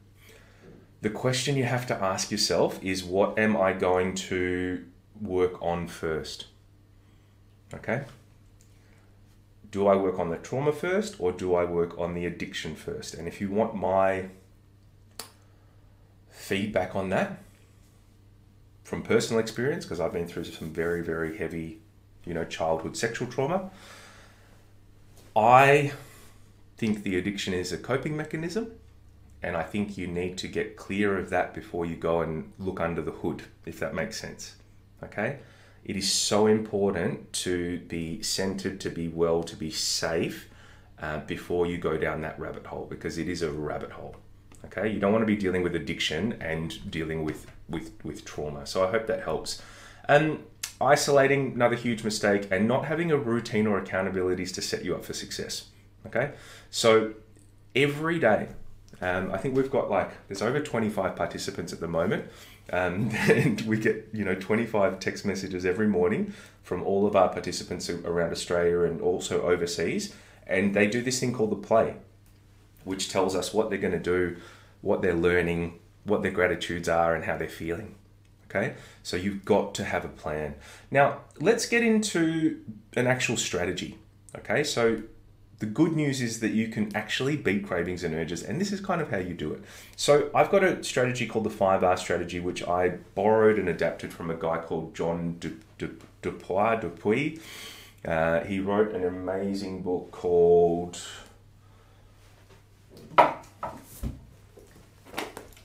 the 1.01 1.09
question 1.09 1.55
you 1.55 1.65
have 1.65 1.85
to 1.87 1.95
ask 1.95 2.31
yourself 2.31 2.83
is 2.83 3.03
what 3.03 3.37
am 3.37 3.55
I 3.55 3.73
going 3.73 4.15
to 4.15 4.85
work 5.21 5.61
on 5.61 5.87
first? 5.87 6.47
Okay? 7.73 8.03
Do 9.71 9.87
I 9.87 9.95
work 9.95 10.17
on 10.17 10.29
the 10.29 10.37
trauma 10.37 10.71
first 10.71 11.15
or 11.19 11.31
do 11.31 11.53
I 11.55 11.63
work 11.63 11.97
on 11.97 12.13
the 12.13 12.25
addiction 12.25 12.75
first? 12.75 13.13
And 13.13 13.27
if 13.27 13.39
you 13.39 13.49
want 13.49 13.75
my 13.75 14.29
feedback 16.29 16.95
on 16.95 17.09
that 17.09 17.39
from 18.83 19.03
personal 19.03 19.39
experience, 19.39 19.85
because 19.85 19.99
I've 19.99 20.13
been 20.13 20.27
through 20.27 20.45
some 20.45 20.71
very, 20.71 21.03
very 21.03 21.37
heavy, 21.37 21.79
you 22.25 22.33
know, 22.33 22.43
childhood 22.43 22.97
sexual 22.97 23.27
trauma, 23.27 23.69
I 25.35 25.91
think 26.77 27.03
the 27.03 27.17
addiction 27.17 27.53
is 27.53 27.71
a 27.71 27.77
coping 27.77 28.17
mechanism. 28.17 28.71
And 29.41 29.55
I 29.55 29.63
think 29.63 29.97
you 29.97 30.07
need 30.07 30.37
to 30.39 30.47
get 30.47 30.75
clear 30.75 31.17
of 31.17 31.29
that 31.29 31.53
before 31.53 31.85
you 31.85 31.95
go 31.95 32.21
and 32.21 32.51
look 32.57 32.79
under 32.81 33.01
the 33.01 33.11
hood, 33.11 33.43
if 33.65 33.79
that 33.79 33.93
makes 33.93 34.19
sense. 34.19 34.55
Okay? 35.03 35.39
It 35.85 35.95
is 35.95 36.11
so 36.11 36.47
important 36.47 37.31
to 37.33 37.79
be 37.79 38.21
centered, 38.21 38.79
to 38.81 38.89
be 38.89 39.07
well, 39.07 39.43
to 39.43 39.55
be 39.55 39.71
safe 39.71 40.49
uh, 41.01 41.19
before 41.21 41.65
you 41.65 41.77
go 41.77 41.97
down 41.97 42.21
that 42.21 42.39
rabbit 42.39 42.65
hole 42.65 42.85
because 42.89 43.17
it 43.17 43.27
is 43.27 43.41
a 43.41 43.51
rabbit 43.51 43.91
hole. 43.91 44.15
Okay? 44.65 44.89
You 44.89 44.99
don't 44.99 45.11
want 45.11 45.21
to 45.21 45.27
be 45.27 45.37
dealing 45.37 45.63
with 45.63 45.75
addiction 45.75 46.33
and 46.41 46.91
dealing 46.91 47.23
with, 47.23 47.47
with, 47.69 47.93
with 48.03 48.25
trauma. 48.25 48.65
So 48.65 48.85
I 48.85 48.91
hope 48.91 49.07
that 49.07 49.23
helps. 49.23 49.61
Um, 50.07 50.43
isolating, 50.81 51.53
another 51.53 51.75
huge 51.75 52.03
mistake, 52.03 52.47
and 52.51 52.67
not 52.67 52.85
having 52.85 53.11
a 53.11 53.17
routine 53.17 53.67
or 53.67 53.81
accountabilities 53.81 54.53
to 54.55 54.61
set 54.61 54.83
you 54.83 54.95
up 54.95 55.05
for 55.05 55.13
success. 55.13 55.69
Okay? 56.05 56.31
So 56.69 57.13
every 57.75 58.19
day, 58.19 58.49
um, 59.01 59.31
I 59.31 59.37
think 59.37 59.55
we've 59.55 59.71
got 59.71 59.89
like, 59.89 60.11
there's 60.27 60.41
over 60.41 60.59
25 60.59 61.15
participants 61.15 61.73
at 61.73 61.79
the 61.79 61.87
moment. 61.87 62.25
Um, 62.71 63.09
and 63.29 63.61
we 63.61 63.77
get 63.77 64.09
you 64.13 64.23
know 64.25 64.35
25 64.35 64.99
text 64.99 65.25
messages 65.25 65.65
every 65.65 65.87
morning 65.87 66.33
from 66.63 66.83
all 66.83 67.07
of 67.07 67.15
our 67.15 67.29
participants 67.29 67.89
around 67.89 68.31
Australia 68.31 68.81
and 68.81 69.01
also 69.01 69.41
overseas, 69.41 70.13
and 70.45 70.73
they 70.73 70.87
do 70.87 71.01
this 71.01 71.19
thing 71.19 71.33
called 71.33 71.51
the 71.51 71.67
play, 71.67 71.95
which 72.83 73.09
tells 73.09 73.35
us 73.35 73.53
what 73.53 73.69
they're 73.69 73.79
going 73.79 73.93
to 73.93 73.99
do, 73.99 74.37
what 74.81 75.01
they're 75.01 75.13
learning, 75.13 75.79
what 76.03 76.21
their 76.21 76.31
gratitudes 76.31 76.87
are, 76.87 77.15
and 77.15 77.25
how 77.25 77.37
they're 77.37 77.49
feeling. 77.49 77.95
Okay, 78.49 78.73
so 79.03 79.15
you've 79.15 79.45
got 79.45 79.75
to 79.75 79.83
have 79.83 80.03
a 80.03 80.09
plan. 80.09 80.55
Now, 80.89 81.19
let's 81.39 81.67
get 81.67 81.83
into 81.83 82.63
an 82.95 83.05
actual 83.05 83.37
strategy. 83.37 83.99
Okay, 84.35 84.63
so 84.63 85.03
the 85.59 85.65
good 85.65 85.93
news 85.93 86.21
is 86.21 86.39
that 86.39 86.51
you 86.51 86.69
can 86.69 86.95
actually 86.95 87.35
beat 87.35 87.67
cravings 87.67 88.03
and 88.03 88.15
urges, 88.15 88.41
and 88.43 88.59
this 88.59 88.71
is 88.71 88.79
kind 88.79 89.01
of 89.01 89.11
how 89.11 89.17
you 89.17 89.33
do 89.33 89.53
it. 89.53 89.61
So, 89.97 90.29
I've 90.33 90.49
got 90.49 90.63
a 90.63 90.81
strategy 90.83 91.27
called 91.27 91.45
the 91.45 91.49
5R 91.49 91.99
strategy, 91.99 92.39
which 92.39 92.63
I 92.63 92.89
borrowed 93.13 93.59
and 93.59 93.67
adapted 93.67 94.13
from 94.13 94.29
a 94.31 94.35
guy 94.35 94.59
called 94.59 94.95
John 94.95 95.37
Dupuy. 95.39 96.79
Dupuy. 96.81 97.39
Uh, 98.05 98.39
he 98.41 98.59
wrote 98.59 98.93
an 98.93 99.03
amazing 99.03 99.81
book 99.81 100.11
called 100.11 101.01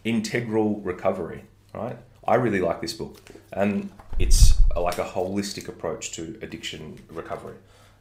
Integral 0.04 0.80
Recovery, 0.80 1.44
right? 1.72 1.96
I 2.26 2.34
really 2.34 2.60
like 2.60 2.80
this 2.80 2.92
book, 2.92 3.20
and 3.52 3.90
it's 4.18 4.54
like 4.76 4.98
a 4.98 5.04
holistic 5.04 5.68
approach 5.68 6.12
to 6.12 6.36
addiction 6.42 6.98
recovery. 7.10 7.54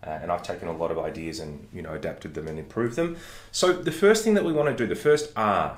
Uh, 0.06 0.20
and 0.22 0.32
I've 0.32 0.44
taken 0.44 0.68
a 0.68 0.76
lot 0.76 0.92
of 0.92 1.00
ideas 1.00 1.40
and 1.40 1.68
you 1.74 1.82
know 1.82 1.94
adapted 1.94 2.34
them 2.34 2.48
and 2.48 2.60
improved 2.60 2.96
them. 2.96 3.18
So 3.52 3.74
the 3.74 3.92
first 3.92 4.24
thing 4.24 4.34
that 4.34 4.44
we 4.44 4.54
want 4.54 4.70
to 4.70 4.76
do, 4.76 4.88
the 4.88 5.00
first 5.00 5.32
R, 5.36 5.78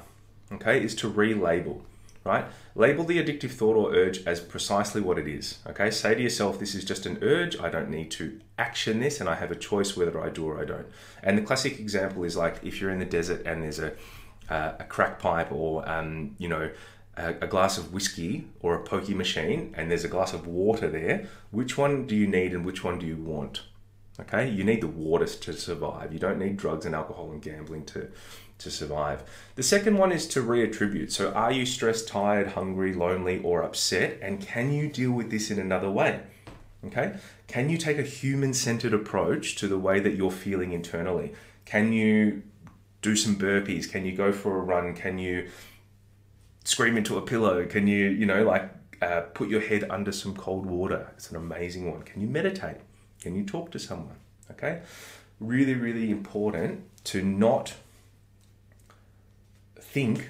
okay, 0.54 0.84
is 0.84 0.96
to 0.96 1.12
relabel. 1.12 1.82
Right? 2.24 2.46
Label 2.74 3.04
the 3.04 3.24
addictive 3.24 3.52
thought 3.52 3.76
or 3.76 3.94
urge 3.94 4.26
as 4.26 4.40
precisely 4.40 5.00
what 5.00 5.20
it 5.20 5.28
is. 5.28 5.60
Okay? 5.68 5.92
Say 5.92 6.16
to 6.16 6.22
yourself, 6.24 6.58
this 6.58 6.74
is 6.74 6.84
just 6.84 7.06
an 7.06 7.20
urge. 7.22 7.60
I 7.60 7.70
don't 7.70 7.92
need 7.92 8.10
to 8.12 8.40
action 8.58 9.00
this, 9.00 9.20
and 9.20 9.30
I 9.30 9.36
have 9.36 9.52
a 9.52 9.56
choice 9.56 9.96
whether 9.96 10.20
I 10.20 10.30
do 10.30 10.48
or 10.48 10.60
I 10.60 10.66
don't. 10.66 10.88
And 11.22 11.38
the 11.38 11.44
classic 11.44 11.80
example 11.80 12.24
is 12.24 12.36
like 12.36 12.56
if 12.64 12.82
you're 12.82 12.90
in 12.90 12.98
the 12.98 13.06
desert 13.06 13.46
and 13.46 13.62
there's 13.62 13.78
a 13.78 13.94
uh, 14.50 14.74
a 14.80 14.84
crack 14.84 15.20
pipe 15.20 15.52
or 15.52 15.88
um, 15.90 16.36
you 16.38 16.48
know 16.48 16.70
a, 17.18 17.30
a, 17.42 17.48
glass 17.48 17.78
of 17.78 17.94
whiskey 17.94 18.48
or 18.60 18.76
a 18.76 18.84
pokey 18.84 19.14
machine 19.14 19.74
and 19.78 19.90
there's 19.90 20.04
a 20.04 20.08
glass 20.08 20.34
of 20.34 20.46
water 20.46 20.90
there 20.90 21.28
which 21.52 21.78
one 21.78 22.06
do 22.06 22.16
you 22.16 22.28
need 22.28 22.54
and 22.54 22.66
which 22.66 22.84
one 22.84 23.00
do 23.00 23.06
you 23.06 23.16
want 23.16 23.64
okay 24.20 24.50
you 24.50 24.64
need 24.64 24.82
the 24.82 24.88
water 24.88 25.26
to 25.26 25.54
survive 25.54 26.14
you 26.14 26.20
don't 26.20 26.40
need 26.40 26.58
drugs 26.58 26.86
and 26.86 26.96
alcohol 26.96 27.32
and 27.32 27.42
gambling 27.42 27.86
to 27.86 28.10
to 28.58 28.72
survive 28.72 29.24
the 29.56 29.64
second 29.64 29.98
one 29.98 30.12
is 30.12 30.28
to 30.28 30.42
reattribute 30.42 31.12
so 31.12 31.32
are 31.34 31.52
you 31.52 31.66
stressed 31.66 32.08
tired 32.08 32.48
hungry 32.48 32.94
lonely 32.94 33.42
or 33.44 33.64
upset 33.64 34.18
and 34.22 34.42
can 34.42 34.72
you 34.72 34.88
deal 34.88 35.12
with 35.12 35.30
this 35.30 35.52
in 35.52 35.60
another 35.60 35.92
way 35.92 36.22
okay 36.86 37.16
can 37.48 37.70
you 37.70 37.78
take 37.78 37.98
a 37.98 38.04
human 38.04 38.54
centered 38.54 38.94
approach 38.94 39.56
to 39.56 39.68
the 39.68 39.78
way 39.78 40.00
that 40.00 40.16
you're 40.16 40.32
feeling 40.32 40.72
internally 40.72 41.34
can 41.66 41.92
you 41.92 42.44
do 43.06 43.16
some 43.16 43.36
burpees? 43.36 43.90
Can 43.90 44.04
you 44.04 44.14
go 44.14 44.32
for 44.32 44.58
a 44.58 44.62
run? 44.62 44.96
Can 44.96 45.20
you 45.20 45.48
scream 46.64 46.98
into 46.98 47.18
a 47.18 47.22
pillow? 47.22 47.64
Can 47.68 47.86
you, 47.86 48.10
you 48.10 48.26
know, 48.26 48.44
like 48.44 48.68
uh, 49.00 49.22
put 49.36 49.48
your 49.48 49.62
head 49.62 49.86
under 49.92 50.12
some 50.12 50.36
cold 50.36 50.66
water? 50.66 51.12
It's 51.16 51.30
an 51.30 51.38
amazing 51.38 51.92
one. 51.92 52.02
Can 52.02 52.20
you 52.22 52.28
meditate? 52.28 52.78
Can 53.26 53.36
you 53.36 53.44
talk 53.44 53.72
to 53.72 53.80
someone? 53.80 54.18
Okay. 54.52 54.84
Really, 55.40 55.74
really 55.74 56.12
important 56.12 56.84
to 57.06 57.24
not 57.24 57.74
think 59.80 60.30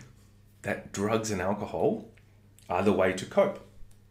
that 0.62 0.94
drugs 0.94 1.30
and 1.30 1.42
alcohol 1.42 2.06
are 2.70 2.84
the 2.84 2.94
way 2.94 3.12
to 3.12 3.26
cope. 3.26 3.60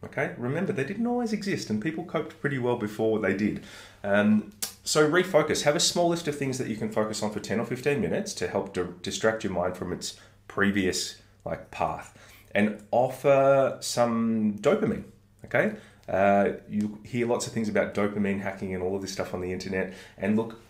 Okay, 0.05 0.35
remember 0.37 0.71
they 0.71 0.85
didn't 0.85 1.07
always 1.07 1.33
exist, 1.33 1.71
and 1.71 1.81
people 1.81 2.05
coped 2.05 2.39
pretty 2.43 2.59
well 2.59 2.77
before 2.77 3.21
they 3.21 3.35
did. 3.35 3.65
Um, 4.03 4.53
so 4.85 5.11
refocus. 5.11 5.63
Have 5.63 5.77
a 5.77 5.81
small 5.81 6.11
list 6.11 6.29
of 6.29 6.37
things 6.37 6.59
that 6.59 6.69
you 6.69 6.77
can 6.77 6.93
focus 6.93 7.23
on 7.23 7.31
for 7.31 7.41
10 7.41 7.61
or 7.61 7.65
15 7.65 7.99
minutes 8.03 8.35
to 8.35 8.49
help 8.49 8.75
to 8.75 8.97
distract 9.01 9.45
your 9.45 9.55
mind 9.55 9.79
from 9.79 9.95
its 9.95 10.21
previous 10.47 11.23
like 11.47 11.71
path 11.71 12.19
and 12.55 12.83
offer 12.91 13.79
some 13.81 14.59
dopamine. 14.61 15.05
Okay. 15.47 15.77
Uh, 16.09 16.53
you 16.69 16.99
hear 17.05 17.27
lots 17.27 17.47
of 17.47 17.53
things 17.53 17.69
about 17.69 17.95
dopamine 17.95 18.41
hacking 18.41 18.75
and 18.75 18.83
all 18.83 18.95
of 18.97 19.03
this 19.03 19.13
stuff 19.13 19.33
on 19.33 19.41
the 19.41 19.53
internet. 19.53 19.95
And 20.19 20.37
look, 20.37 20.61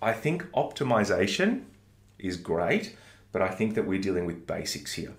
I 0.00 0.12
think 0.12 0.50
optimization 0.52 1.64
is 2.18 2.36
great, 2.36 2.96
but 3.32 3.42
I 3.42 3.48
think 3.48 3.74
that 3.74 3.86
we're 3.86 4.00
dealing 4.00 4.24
with 4.26 4.46
basics 4.46 4.94
here. 4.94 5.12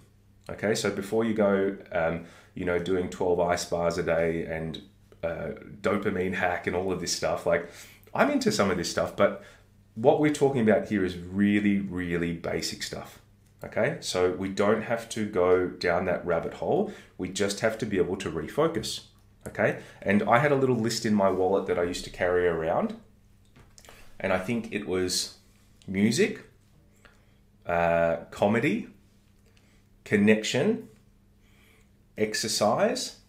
Okay, 0.49 0.75
so 0.75 0.89
before 0.89 1.23
you 1.23 1.33
go, 1.33 1.77
um, 1.91 2.25
you 2.55 2.65
know, 2.65 2.79
doing 2.79 3.09
12 3.09 3.39
ice 3.39 3.65
bars 3.65 3.97
a 3.97 4.03
day 4.03 4.45
and 4.45 4.81
uh, 5.23 5.51
dopamine 5.81 6.33
hack 6.33 6.67
and 6.67 6.75
all 6.75 6.91
of 6.91 6.99
this 6.99 7.13
stuff, 7.15 7.45
like 7.45 7.69
I'm 8.13 8.29
into 8.29 8.51
some 8.51 8.71
of 8.71 8.77
this 8.77 8.89
stuff, 8.89 9.15
but 9.15 9.43
what 9.95 10.19
we're 10.19 10.33
talking 10.33 10.61
about 10.61 10.87
here 10.87 11.05
is 11.05 11.17
really, 11.17 11.79
really 11.79 12.33
basic 12.33 12.83
stuff. 12.83 13.19
Okay, 13.63 13.97
so 13.99 14.31
we 14.31 14.49
don't 14.49 14.81
have 14.81 15.07
to 15.09 15.27
go 15.27 15.67
down 15.67 16.05
that 16.05 16.25
rabbit 16.25 16.55
hole. 16.55 16.91
We 17.19 17.29
just 17.29 17.59
have 17.59 17.77
to 17.77 17.85
be 17.85 17.97
able 17.97 18.15
to 18.17 18.31
refocus. 18.31 19.01
Okay, 19.47 19.79
and 20.01 20.23
I 20.23 20.39
had 20.39 20.51
a 20.51 20.55
little 20.55 20.75
list 20.75 21.05
in 21.05 21.13
my 21.13 21.29
wallet 21.29 21.65
that 21.67 21.79
I 21.79 21.83
used 21.83 22.03
to 22.05 22.09
carry 22.09 22.47
around, 22.47 22.95
and 24.19 24.31
I 24.31 24.37
think 24.37 24.71
it 24.71 24.87
was 24.87 25.37
music, 25.87 26.43
uh, 27.65 28.17
comedy, 28.29 28.89
connection, 30.03 30.89
exercise, 32.17 33.21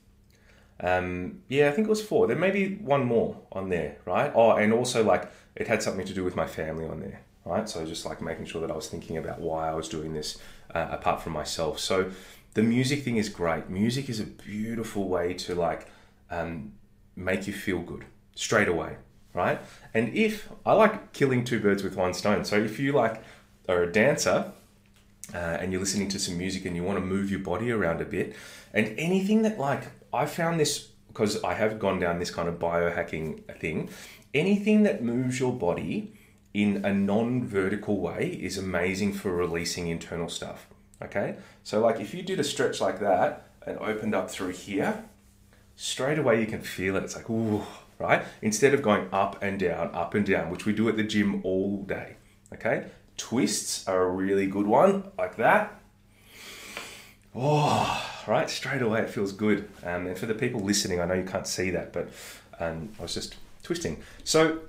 um, 0.83 1.43
yeah, 1.49 1.69
I 1.69 1.73
think 1.73 1.87
it 1.87 1.91
was 1.91 2.05
four. 2.05 2.27
There 2.27 2.37
may 2.37 2.51
be 2.51 2.75
one 2.77 3.07
more 3.07 3.41
on 3.53 3.69
there, 3.69 3.97
right? 4.05 4.33
Oh, 4.35 4.53
and 4.53 4.73
also 4.73 5.05
like 5.05 5.31
it 5.55 5.69
had 5.69 5.83
something 5.83 6.05
to 6.07 6.13
do 6.13 6.25
with 6.25 6.35
my 6.35 6.47
family 6.47 6.87
on 6.87 7.01
there, 7.01 7.21
right? 7.45 7.69
So 7.69 7.87
just 7.87 8.05
like 8.05 8.21
making 8.21 8.47
sure 8.47 8.61
that 8.61 8.71
I 8.71 8.75
was 8.75 8.89
thinking 8.89 9.17
about 9.17 9.41
why 9.41 9.71
I 9.71 9.75
was 9.75 9.89
doing 9.89 10.13
this 10.13 10.39
uh, 10.75 10.89
apart 10.91 11.23
from 11.23 11.35
myself. 11.35 11.79
So 11.79 12.11
the 12.55 12.63
music 12.63 13.05
thing 13.05 13.17
is 13.17 13.29
great. 13.29 13.69
Music 13.71 14.09
is 14.09 14.19
a 14.19 14.25
beautiful 14.25 15.09
way 15.09 15.35
to 15.35 15.55
like 15.55 15.87
um, 16.33 16.73
make 17.15 17.47
you 17.47 17.53
feel 17.53 17.81
good 17.81 18.05
straight 18.35 18.69
away, 18.69 18.97
right? 19.35 19.61
And 19.95 20.15
if 20.15 20.49
I 20.67 20.73
like 20.73 21.13
killing 21.13 21.45
two 21.45 21.61
birds 21.61 21.83
with 21.83 21.95
one 21.95 22.15
stone, 22.15 22.45
so 22.45 22.57
if 22.57 22.81
you 22.81 22.93
like 22.93 23.23
are 23.69 23.83
a 23.83 23.93
dancer 23.93 24.53
uh, 25.33 25.37
and 25.37 25.71
you're 25.71 25.81
listening 25.81 26.09
to 26.09 26.19
some 26.19 26.37
music 26.37 26.65
and 26.65 26.75
you 26.75 26.83
want 26.83 26.99
to 26.99 27.05
move 27.05 27.31
your 27.31 27.41
body 27.41 27.71
around 27.71 28.01
a 28.01 28.05
bit, 28.05 28.35
and 28.73 28.95
anything 28.99 29.43
that 29.43 29.59
like 29.59 29.85
I 30.13 30.27
found 30.27 30.59
this 30.59 30.89
because 31.09 31.43
I 31.45 31.55
have 31.55 31.79
gone 31.79 32.01
down 32.01 32.19
this 32.19 32.31
kind 32.31 32.49
of 32.49 32.59
biohacking 32.59 33.45
thing. 33.59 33.91
Anything 34.33 34.83
that 34.85 35.05
moves 35.05 35.39
your 35.39 35.53
body 35.53 36.15
in 36.55 36.85
a 36.85 36.93
non 36.93 37.47
vertical 37.47 38.01
way 38.01 38.39
is 38.41 38.57
amazing 38.57 39.13
for 39.13 39.31
releasing 39.31 39.89
internal 39.89 40.29
stuff. 40.29 40.67
Okay, 41.03 41.37
so 41.63 41.81
like 41.81 42.01
if 42.01 42.15
you 42.15 42.23
did 42.23 42.41
a 42.41 42.45
stretch 42.45 42.81
like 42.81 43.01
that 43.01 43.49
and 43.67 43.79
opened 43.79 44.15
up 44.15 44.31
through 44.31 44.53
here, 44.53 45.05
straight 45.77 46.19
away 46.19 46.41
you 46.41 46.47
can 46.47 46.61
feel 46.61 46.97
it. 46.97 47.05
It's 47.05 47.17
like, 47.17 47.29
ooh, 47.31 47.63
right? 47.99 48.25
Instead 48.41 48.75
of 48.75 48.83
going 48.83 49.09
up 49.13 49.43
and 49.43 49.59
down, 49.59 49.91
up 49.95 50.15
and 50.15 50.27
down, 50.27 50.51
which 50.51 50.67
we 50.67 50.73
do 50.73 50.89
at 50.89 50.97
the 50.97 51.05
gym 51.05 51.41
all 51.45 51.83
day. 51.83 52.17
Okay, 52.53 52.87
twists 53.17 53.89
are 53.89 54.03
a 54.03 54.11
really 54.11 54.47
good 54.47 54.67
one, 54.67 55.11
like 55.17 55.37
that. 55.37 55.81
Oh, 57.35 58.05
right? 58.27 58.51
Straight 58.51 58.83
away, 58.83 59.01
it 59.01 59.11
feels 59.11 59.33
good. 59.33 59.69
Um, 59.85 60.07
and 60.07 60.19
for 60.19 60.27
the 60.27 60.35
people 60.35 60.61
listening, 60.61 61.01
I 61.01 61.07
know 61.07 61.15
you 61.15 61.25
can't 61.25 61.47
see 61.47 61.71
that, 61.71 61.93
but 61.93 62.11
um, 62.61 62.91
I 62.99 63.03
was 63.03 63.15
just 63.15 63.37
twisting. 63.63 64.03
So, 64.23 64.61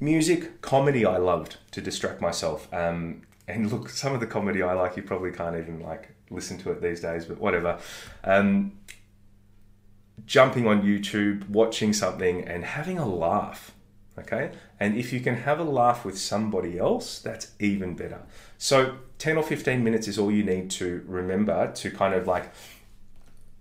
music, 0.00 0.60
comedy, 0.60 1.06
I 1.06 1.16
loved 1.16 1.56
to 1.70 1.80
distract 1.80 2.20
myself. 2.20 2.72
Um, 2.74 3.22
and 3.48 3.72
look, 3.72 3.88
some 3.88 4.12
of 4.12 4.20
the 4.20 4.26
comedy 4.26 4.62
I 4.62 4.74
like, 4.74 4.96
you 4.96 5.02
probably 5.02 5.32
can't 5.32 5.56
even 5.56 5.80
like 5.80 6.10
listen 6.30 6.58
to 6.58 6.70
it 6.72 6.82
these 6.82 7.00
days, 7.00 7.24
but 7.24 7.38
whatever. 7.38 7.78
Um, 8.22 8.72
jumping 10.26 10.66
on 10.66 10.82
YouTube, 10.82 11.48
watching 11.48 11.92
something, 11.92 12.44
and 12.44 12.64
having 12.64 12.98
a 12.98 13.06
laugh. 13.06 13.72
Okay, 14.18 14.52
and 14.78 14.96
if 14.96 15.12
you 15.12 15.20
can 15.20 15.36
have 15.36 15.60
a 15.60 15.64
laugh 15.64 16.04
with 16.04 16.18
somebody 16.18 16.78
else, 16.78 17.20
that's 17.20 17.52
even 17.58 17.94
better. 17.94 18.20
So, 18.58 18.96
10 19.18 19.36
or 19.38 19.42
15 19.42 19.82
minutes 19.82 20.08
is 20.08 20.18
all 20.18 20.30
you 20.30 20.42
need 20.42 20.70
to 20.72 21.02
remember 21.06 21.72
to 21.72 21.90
kind 21.90 22.12
of 22.14 22.26
like 22.26 22.52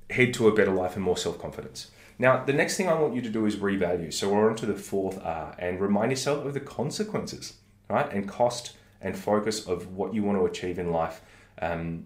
head 0.10 0.34
to 0.34 0.48
a 0.48 0.54
better 0.54 0.72
life 0.72 0.96
and 0.96 1.04
more 1.04 1.18
self 1.18 1.40
confidence. 1.40 1.92
Now, 2.18 2.44
the 2.44 2.52
next 2.52 2.76
thing 2.76 2.90
I 2.90 2.94
want 2.94 3.16
you 3.16 3.22
to 3.22 3.30
do 3.30 3.46
is 3.46 3.56
revalue. 3.56 4.14
So 4.14 4.30
we're 4.30 4.50
on 4.50 4.58
to 4.58 4.66
the 4.66 4.76
fourth 4.76 5.24
R 5.24 5.56
and 5.58 5.80
remind 5.80 6.12
yourself 6.12 6.46
of 6.46 6.54
the 6.54 6.60
consequences, 6.60 7.54
right? 7.90 8.12
And 8.12 8.28
cost 8.28 8.76
and 9.02 9.18
focus 9.18 9.66
of 9.66 9.96
what 9.96 10.14
you 10.14 10.24
want 10.24 10.38
to 10.38 10.46
achieve 10.46 10.78
in 10.78 10.92
life 10.92 11.22
um, 11.62 12.06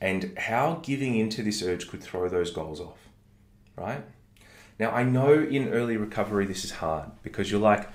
and 0.00 0.36
how 0.36 0.80
giving 0.82 1.16
into 1.16 1.42
this 1.42 1.62
urge 1.62 1.88
could 1.88 2.02
throw 2.02 2.28
those 2.28 2.50
goals 2.50 2.80
off, 2.80 3.08
right? 3.76 4.04
Now, 4.78 4.90
I 4.90 5.02
know 5.02 5.32
in 5.32 5.68
early 5.68 5.96
recovery 5.96 6.46
this 6.46 6.64
is 6.64 6.72
hard 6.72 7.10
because 7.22 7.50
you're 7.50 7.60
like, 7.60 7.88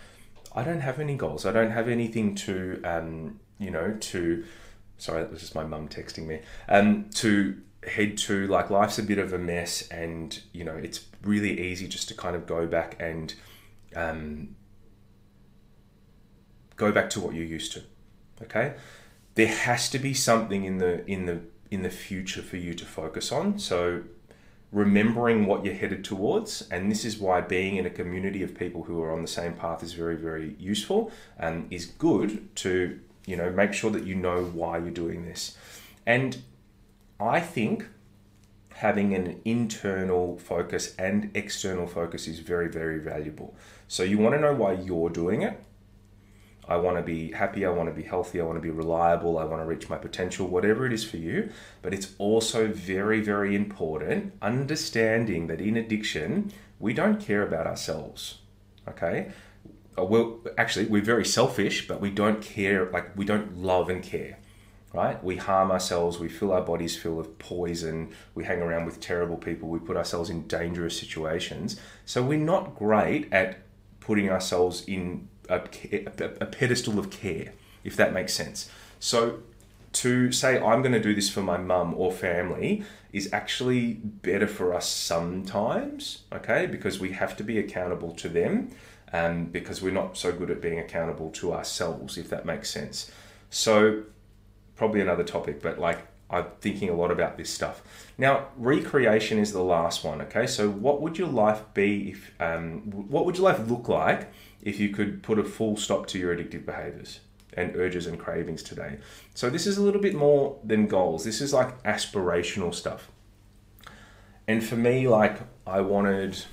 I 0.55 0.63
don't 0.63 0.81
have 0.81 1.00
any 1.00 1.15
goals. 1.15 1.46
I 1.46 1.51
don't 1.51 1.72
have 1.72 1.88
anything 1.89 2.36
to, 2.36 2.81
um, 2.84 3.39
you 3.60 3.72
know, 3.72 3.96
to, 4.00 4.46
sorry, 4.98 5.22
that 5.22 5.31
was 5.31 5.41
just 5.41 5.55
my 5.55 5.63
mum 5.63 5.88
texting 5.89 6.27
me, 6.27 6.41
um, 6.69 7.10
to 7.15 7.62
head 7.88 8.17
to 8.17 8.48
like 8.48 8.69
life's 8.69 9.00
a 9.00 9.03
bit 9.03 9.17
of 9.17 9.34
a 9.34 9.38
mess 9.38 9.88
and 9.89 10.41
you 10.51 10.63
know 10.63 10.75
it's 10.75 11.05
really 11.24 11.60
easy 11.60 11.88
just 11.88 12.07
to 12.07 12.13
kind 12.13 12.36
of 12.36 12.46
go 12.46 12.67
back 12.67 12.96
and 13.00 13.36
um, 13.96 14.55
go 16.75 16.91
back 16.91 17.10
to 17.10 17.19
what 17.19 17.34
you're 17.34 17.46
used 17.46 17.72
to 17.72 17.81
okay 18.41 18.74
there 19.36 19.48
has 19.48 19.89
to 19.89 20.00
be 20.00 20.13
something 20.13 20.65
in 20.65 20.79
the 20.79 21.05
in 21.05 21.25
the 21.25 21.39
in 21.72 21.84
the 21.84 21.89
future 21.89 22.41
for 22.41 22.57
you 22.57 22.74
to 22.74 22.86
focus 22.86 23.31
on 23.31 23.57
so 23.57 24.03
remembering 24.71 25.45
what 25.45 25.63
you're 25.63 25.74
headed 25.74 26.03
towards. 26.03 26.67
And 26.69 26.91
this 26.91 27.05
is 27.05 27.17
why 27.17 27.41
being 27.41 27.77
in 27.77 27.86
a 27.86 27.89
community 27.89 28.43
of 28.43 28.55
people 28.55 28.83
who 28.83 29.01
are 29.01 29.12
on 29.12 29.21
the 29.21 29.27
same 29.27 29.53
path 29.53 29.83
is 29.83 29.93
very, 29.93 30.15
very 30.15 30.55
useful 30.59 31.12
and 31.38 31.71
is 31.71 31.86
good 31.86 32.55
to, 32.57 33.00
you 33.25 33.36
know, 33.36 33.50
make 33.50 33.74
sure 33.74 33.91
that 33.91 34.03
you 34.03 34.15
know 34.15 34.43
why 34.43 34.77
you're 34.77 34.91
doing 34.91 35.25
this. 35.25 35.57
And 36.05 36.41
I 37.19 37.39
think 37.39 37.88
having 38.75 39.15
an 39.15 39.41
internal 39.43 40.38
focus 40.38 40.95
and 40.97 41.31
external 41.33 41.88
focus 41.88 42.27
is 42.27 42.39
very, 42.39 42.69
very 42.69 43.00
valuable. 43.00 43.55
So 43.88 44.03
you 44.03 44.19
want 44.19 44.36
to 44.36 44.41
know 44.41 44.53
why 44.53 44.74
you're 44.74 45.09
doing 45.09 45.41
it. 45.41 45.59
I 46.67 46.75
want 46.77 46.97
to 46.97 47.03
be 47.03 47.31
happy, 47.31 47.65
I 47.65 47.69
want 47.69 47.89
to 47.89 47.95
be 47.95 48.03
healthy, 48.03 48.41
I 48.41 48.43
want 48.43 48.57
to 48.57 48.62
be 48.62 48.69
reliable, 48.69 49.38
I 49.38 49.45
want 49.45 49.62
to 49.62 49.65
reach 49.65 49.89
my 49.89 49.97
potential, 49.97 50.47
whatever 50.47 50.86
it 50.86 50.93
is 50.93 51.03
for 51.03 51.17
you. 51.17 51.50
But 51.81 51.93
it's 51.93 52.13
also 52.17 52.67
very, 52.67 53.21
very 53.21 53.55
important 53.55 54.33
understanding 54.41 55.47
that 55.47 55.62
in 55.62 55.77
addiction, 55.77 56.51
we 56.79 56.93
don't 56.93 57.19
care 57.19 57.43
about 57.43 57.67
ourselves. 57.67 58.39
Okay? 58.88 59.31
Uh, 59.97 60.03
well, 60.03 60.39
actually, 60.57 60.86
we're 60.86 61.01
very 61.01 61.25
selfish, 61.25 61.88
but 61.88 62.01
we 62.01 62.12
don't 62.12 62.41
care, 62.41 62.89
like, 62.91 63.15
we 63.15 63.25
don't 63.25 63.57
love 63.57 63.89
and 63.89 64.03
care 64.03 64.38
right? 64.93 65.24
We 65.24 65.36
harm 65.36 65.69
ourselves, 65.69 66.17
we 66.17 66.29
fill 66.29 66.51
our 66.51 66.62
bodies 66.62 66.97
full 66.97 67.19
of 67.19 67.38
poison, 67.39 68.09
we 68.33 68.45
hang 68.45 68.62
around 68.62 68.86
with 68.86 69.00
terrible 69.00 69.38
people, 69.38 69.69
we 69.69 69.79
put 69.79 69.97
ourselves 69.97 70.29
in 70.29 70.47
dangerous 70.47 70.97
situations. 70.97 71.79
So 72.05 72.24
we're 72.24 72.39
not 72.39 72.75
great 72.75 73.31
at 73.31 73.59
putting 74.00 74.29
ourselves 74.29 74.83
in 74.88 75.27
a, 75.49 75.61
a, 76.41 76.45
pedestal 76.45 76.99
of 76.99 77.09
care, 77.09 77.53
if 77.83 77.95
that 77.95 78.13
makes 78.13 78.33
sense. 78.33 78.69
So 78.99 79.39
to 79.93 80.31
say 80.31 80.59
I'm 80.59 80.81
going 80.81 80.93
to 80.93 81.01
do 81.01 81.15
this 81.15 81.29
for 81.29 81.41
my 81.41 81.57
mum 81.57 81.93
or 81.95 82.11
family 82.11 82.83
is 83.13 83.31
actually 83.31 83.93
better 83.93 84.47
for 84.47 84.73
us 84.73 84.87
sometimes, 84.87 86.23
okay? 86.31 86.65
Because 86.65 86.99
we 86.99 87.11
have 87.11 87.35
to 87.37 87.43
be 87.43 87.57
accountable 87.57 88.11
to 88.15 88.29
them, 88.29 88.71
um, 89.13 89.45
because 89.45 89.81
we're 89.81 89.91
not 89.91 90.17
so 90.17 90.31
good 90.31 90.51
at 90.51 90.61
being 90.61 90.79
accountable 90.79 91.31
to 91.31 91.53
ourselves, 91.53 92.17
if 92.17 92.29
that 92.29 92.45
makes 92.45 92.69
sense. 92.69 93.09
So 93.49 94.03
probably 94.75 95.01
another 95.01 95.23
topic, 95.23 95.61
but 95.61 95.79
like 95.79 95.99
I'm 96.29 96.45
thinking 96.59 96.89
a 96.89 96.93
lot 96.93 97.11
about 97.11 97.37
this 97.37 97.49
stuff. 97.49 97.81
Now, 98.17 98.47
recreation 98.57 99.39
is 99.39 99.53
the 99.53 99.63
last 99.63 100.03
one. 100.03 100.21
Okay, 100.21 100.45
so 100.45 100.69
what 100.69 101.01
would 101.01 101.17
your 101.17 101.29
life 101.29 101.61
be 101.73 102.11
if? 102.11 102.31
Um, 102.39 102.81
what 102.91 103.25
would 103.25 103.37
your 103.37 103.45
life 103.45 103.67
look 103.67 103.87
like 103.87 104.29
if 104.67 104.79
you 104.79 104.89
could 104.89 105.24
put 105.24 105.39
a 105.39 105.43
full 105.43 105.77
stop 105.77 106.07
to 106.07 106.19
your 106.19 106.36
addictive 106.36 106.65
behaviors 106.65 107.19
and 107.53 107.75
urges 107.75 108.05
and 108.05 108.19
cravings 108.19 108.62
today? 108.62 108.97
So 109.33 109.50
this 109.50 109.65
is 109.65 109.77
a 109.77 109.81
little 109.81 110.01
bit 110.01 110.15
more 110.15 110.59
than 110.63 110.88
goals. 110.88 111.24
This 111.24 111.41
is 111.41 111.53
like 111.53 111.81
aspirational 111.83 112.74
stuff. 112.74 113.09
And 114.47 114.63
for 114.63 114.75
me, 114.75 115.07
like 115.07 115.39
I 115.65 115.81
wanted 115.81 116.43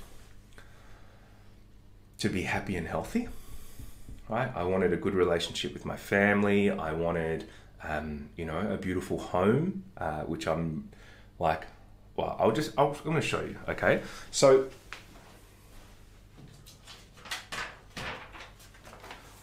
to 2.19 2.29
be 2.29 2.43
happy 2.43 2.75
and 2.75 2.87
healthy. 2.87 3.27
Right? 4.27 4.51
I 4.55 4.63
wanted 4.63 4.91
a 4.91 4.97
good 4.97 5.13
relationship 5.13 5.73
with 5.73 5.85
my 5.85 5.97
family. 5.97 6.71
I 6.71 6.93
wanted 6.93 7.45
um, 7.87 8.29
you 8.35 8.45
know, 8.45 8.59
a 8.71 8.77
beautiful 8.77 9.17
home, 9.17 9.83
uh, 9.97 10.21
which 10.21 10.47
I'm 10.47 10.89
like, 11.39 11.65
well, 12.15 12.35
I'll 12.39 12.51
just, 12.51 12.71
I'll, 12.77 12.95
I'm 12.97 13.03
going 13.03 13.15
to 13.15 13.21
show 13.21 13.41
you, 13.41 13.57
okay? 13.67 14.01
So, 14.31 14.69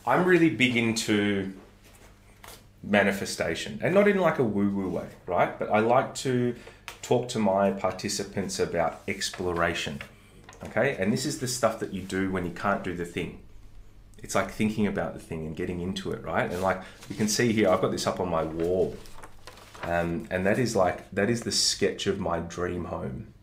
I'm 0.07 0.25
really 0.25 0.51
big 0.51 0.77
into 0.77 1.53
manifestation 2.83 3.79
and 3.83 3.95
not 3.95 4.09
in 4.09 4.19
like 4.19 4.39
a 4.39 4.45
woo 4.45 4.71
woo 4.71 4.89
way, 4.89 5.09
right? 5.27 5.57
But 5.59 5.71
I 5.71 5.79
like 5.79 6.15
to 6.17 6.57
talk 7.01 7.29
to 7.31 7.39
my 7.39 7.71
participants 7.71 8.59
about 8.59 9.03
exploration, 9.07 10.01
okay? 10.65 10.97
And 10.99 11.13
this 11.13 11.25
is 11.25 11.39
the 11.39 11.49
stuff 11.49 11.79
that 11.81 11.93
you 11.93 12.03
do 12.03 12.31
when 12.31 12.45
you 12.45 12.53
can't 12.53 12.83
do 12.83 12.95
the 12.95 13.05
thing 13.05 13.39
it's 14.23 14.35
like 14.35 14.51
thinking 14.51 14.87
about 14.87 15.15
the 15.15 15.21
thing 15.21 15.47
and 15.47 15.57
getting 15.57 15.81
into 15.81 16.13
it, 16.13 16.23
right? 16.25 16.51
And 16.51 16.63
like 16.63 16.81
you 17.09 17.17
can 17.17 17.29
see 17.29 17.53
here, 17.53 17.69
I've 17.69 17.81
got 17.81 17.91
this 17.91 18.07
up 18.07 18.21
on 18.21 18.31
my 18.31 18.45
wall, 18.45 18.97
um, 19.83 20.27
and 20.31 20.47
that 20.47 20.59
is 20.59 20.77
like 20.77 21.11
that 21.11 21.29
is 21.29 21.43
the 21.43 21.53
sketch 21.53 22.07
of 22.07 22.21
my 22.21 22.39
dream 22.39 22.87
home. 22.87 23.35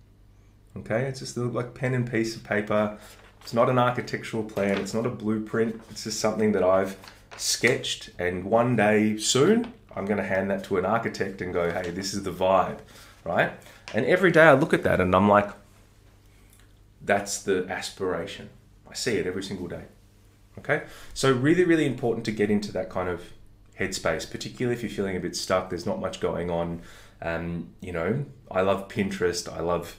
Okay, 0.78 1.04
it's 1.04 1.20
just 1.20 1.36
like 1.36 1.74
pen 1.74 1.94
and 1.94 2.10
piece 2.10 2.36
of 2.36 2.44
paper. 2.44 2.98
It's 3.42 3.54
not 3.54 3.70
an 3.70 3.80
architectural 3.80 4.44
plan. 4.44 4.78
It's 4.78 4.94
not 4.94 5.06
a 5.06 5.10
blueprint. 5.10 5.82
It's 5.90 6.04
just 6.04 6.20
something 6.20 6.52
that 6.52 6.64
I've 6.64 6.98
sketched, 7.38 8.12
and 8.20 8.44
one 8.44 8.76
day 8.76 9.18
soon 9.18 9.74
I'm 9.96 10.06
going 10.06 10.18
to 10.18 10.26
hand 10.26 10.52
that 10.52 10.64
to 10.66 10.78
an 10.78 10.86
architect 10.86 11.42
and 11.42 11.54
go, 11.54 11.72
"Hey, 11.72 11.92
this 11.92 12.14
is 12.14 12.24
the 12.24 12.32
vibe," 12.32 12.80
right? 13.24 13.52
And 13.94 14.06
every 14.06 14.32
day 14.32 14.44
I 14.44 14.54
look 14.54 14.74
at 14.74 14.84
that 14.84 15.02
and 15.02 15.16
I'm 15.16 15.28
like, 15.28 15.50
"That's 17.02 17.42
the 17.42 17.66
aspiration." 17.70 18.50
I 18.90 18.94
see 18.94 19.18
it 19.18 19.28
every 19.28 19.44
single 19.44 19.68
day. 19.68 19.84
Okay, 20.58 20.84
so 21.14 21.32
really, 21.32 21.64
really 21.64 21.86
important 21.86 22.26
to 22.26 22.32
get 22.32 22.50
into 22.52 22.72
that 22.74 22.90
kind 22.90 23.08
of 23.08 23.22
headspace, 23.80 24.30
particularly 24.30 24.76
if 24.76 24.84
you're 24.84 24.92
feeling 24.92 25.16
a 25.16 25.20
bit 25.20 25.36
stuck. 25.36 25.70
There's 25.70 25.86
not 25.86 26.00
much 26.00 26.20
going 26.20 26.50
on. 26.50 26.82
Um, 27.22 27.70
you 27.82 27.94
know, 27.94 28.26
I 28.52 28.62
love 28.62 28.90
Pinterest. 28.90 29.52
I 29.52 29.62
love 29.62 29.98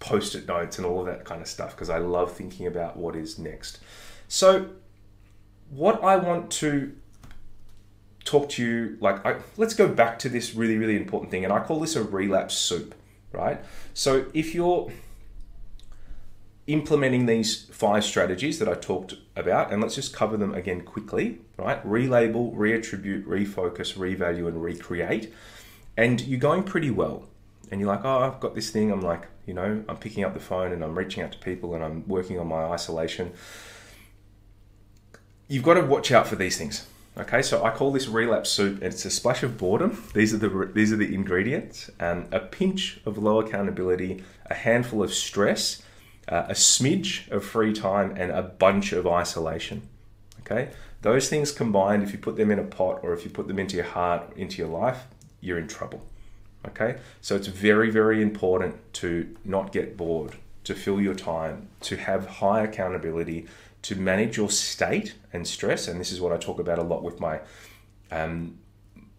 post-it 0.00 0.46
notes 0.46 0.78
and 0.78 0.86
all 0.86 1.00
of 1.00 1.06
that 1.06 1.24
kind 1.24 1.40
of 1.40 1.48
stuff 1.48 1.70
because 1.70 1.90
I 1.90 1.98
love 1.98 2.32
thinking 2.32 2.66
about 2.66 2.96
what 2.96 3.16
is 3.16 3.38
next. 3.38 3.78
So, 4.28 4.70
what 5.70 6.02
I 6.04 6.16
want 6.16 6.50
to 6.52 6.92
talk 8.24 8.48
to 8.50 8.64
you 8.64 8.98
like, 9.00 9.24
I, 9.24 9.36
let's 9.56 9.74
go 9.74 9.88
back 9.88 10.18
to 10.20 10.28
this 10.28 10.54
really, 10.54 10.76
really 10.76 10.96
important 10.96 11.30
thing, 11.30 11.44
and 11.44 11.52
I 11.52 11.60
call 11.60 11.80
this 11.80 11.96
a 11.96 12.02
relapse 12.02 12.56
soup, 12.56 12.94
right? 13.32 13.60
So, 13.94 14.26
if 14.34 14.54
you're 14.54 14.90
implementing 16.66 17.26
these 17.26 17.64
five 17.70 18.04
strategies 18.04 18.58
that 18.58 18.68
I 18.68 18.74
talked 18.74 19.14
about, 19.36 19.72
and 19.72 19.80
let's 19.80 19.94
just 19.94 20.12
cover 20.12 20.36
them 20.36 20.54
again 20.54 20.82
quickly, 20.82 21.38
right? 21.56 21.84
Relabel, 21.86 22.54
reattribute, 22.54 23.24
refocus, 23.24 23.96
revalue, 23.96 24.48
and 24.48 24.62
recreate. 24.62 25.32
And 25.96 26.20
you're 26.20 26.40
going 26.40 26.64
pretty 26.64 26.90
well. 26.90 27.28
And 27.70 27.80
you're 27.80 27.88
like, 27.88 28.04
oh, 28.04 28.18
I've 28.20 28.40
got 28.40 28.54
this 28.54 28.70
thing. 28.70 28.90
I'm 28.90 29.00
like, 29.00 29.26
you 29.46 29.54
know, 29.54 29.84
I'm 29.88 29.96
picking 29.96 30.24
up 30.24 30.34
the 30.34 30.40
phone 30.40 30.72
and 30.72 30.84
I'm 30.84 30.96
reaching 30.96 31.22
out 31.22 31.32
to 31.32 31.38
people 31.38 31.74
and 31.74 31.82
I'm 31.82 32.06
working 32.06 32.38
on 32.38 32.46
my 32.46 32.64
isolation. 32.64 33.32
You've 35.48 35.64
got 35.64 35.74
to 35.74 35.82
watch 35.82 36.12
out 36.12 36.26
for 36.26 36.36
these 36.36 36.56
things. 36.56 36.86
Okay, 37.18 37.40
so 37.40 37.64
I 37.64 37.70
call 37.70 37.92
this 37.92 38.08
relapse 38.08 38.50
soup, 38.50 38.74
and 38.82 38.92
it's 38.92 39.06
a 39.06 39.10
splash 39.10 39.42
of 39.42 39.56
boredom. 39.56 40.02
These 40.12 40.34
are 40.34 40.36
the 40.36 40.70
these 40.74 40.92
are 40.92 40.96
the 40.96 41.14
ingredients: 41.14 41.90
um, 41.98 42.26
a 42.30 42.40
pinch 42.40 43.00
of 43.06 43.16
low 43.16 43.40
accountability, 43.40 44.22
a 44.50 44.54
handful 44.54 45.02
of 45.02 45.14
stress, 45.14 45.82
uh, 46.28 46.44
a 46.48 46.52
smidge 46.52 47.30
of 47.30 47.42
free 47.42 47.72
time, 47.72 48.14
and 48.18 48.30
a 48.30 48.42
bunch 48.42 48.92
of 48.92 49.06
isolation. 49.06 49.88
Okay, 50.40 50.68
those 51.00 51.30
things 51.30 51.52
combined, 51.52 52.02
if 52.02 52.12
you 52.12 52.18
put 52.18 52.36
them 52.36 52.50
in 52.50 52.58
a 52.58 52.64
pot 52.64 53.00
or 53.02 53.14
if 53.14 53.24
you 53.24 53.30
put 53.30 53.48
them 53.48 53.58
into 53.58 53.76
your 53.76 53.86
heart, 53.86 54.36
into 54.36 54.58
your 54.58 54.68
life, 54.68 55.04
you're 55.40 55.58
in 55.58 55.68
trouble. 55.68 56.02
Okay, 56.68 56.98
so 57.20 57.36
it's 57.36 57.46
very, 57.46 57.90
very 57.90 58.20
important 58.20 58.76
to 58.94 59.36
not 59.44 59.72
get 59.72 59.96
bored, 59.96 60.36
to 60.64 60.74
fill 60.74 61.00
your 61.00 61.14
time, 61.14 61.68
to 61.82 61.96
have 61.96 62.26
high 62.26 62.62
accountability, 62.62 63.46
to 63.82 63.94
manage 63.94 64.36
your 64.36 64.50
state 64.50 65.14
and 65.32 65.46
stress. 65.46 65.86
And 65.86 66.00
this 66.00 66.10
is 66.10 66.20
what 66.20 66.32
I 66.32 66.38
talk 66.38 66.58
about 66.58 66.78
a 66.78 66.82
lot 66.82 67.02
with 67.02 67.20
my, 67.20 67.40
um, 68.10 68.58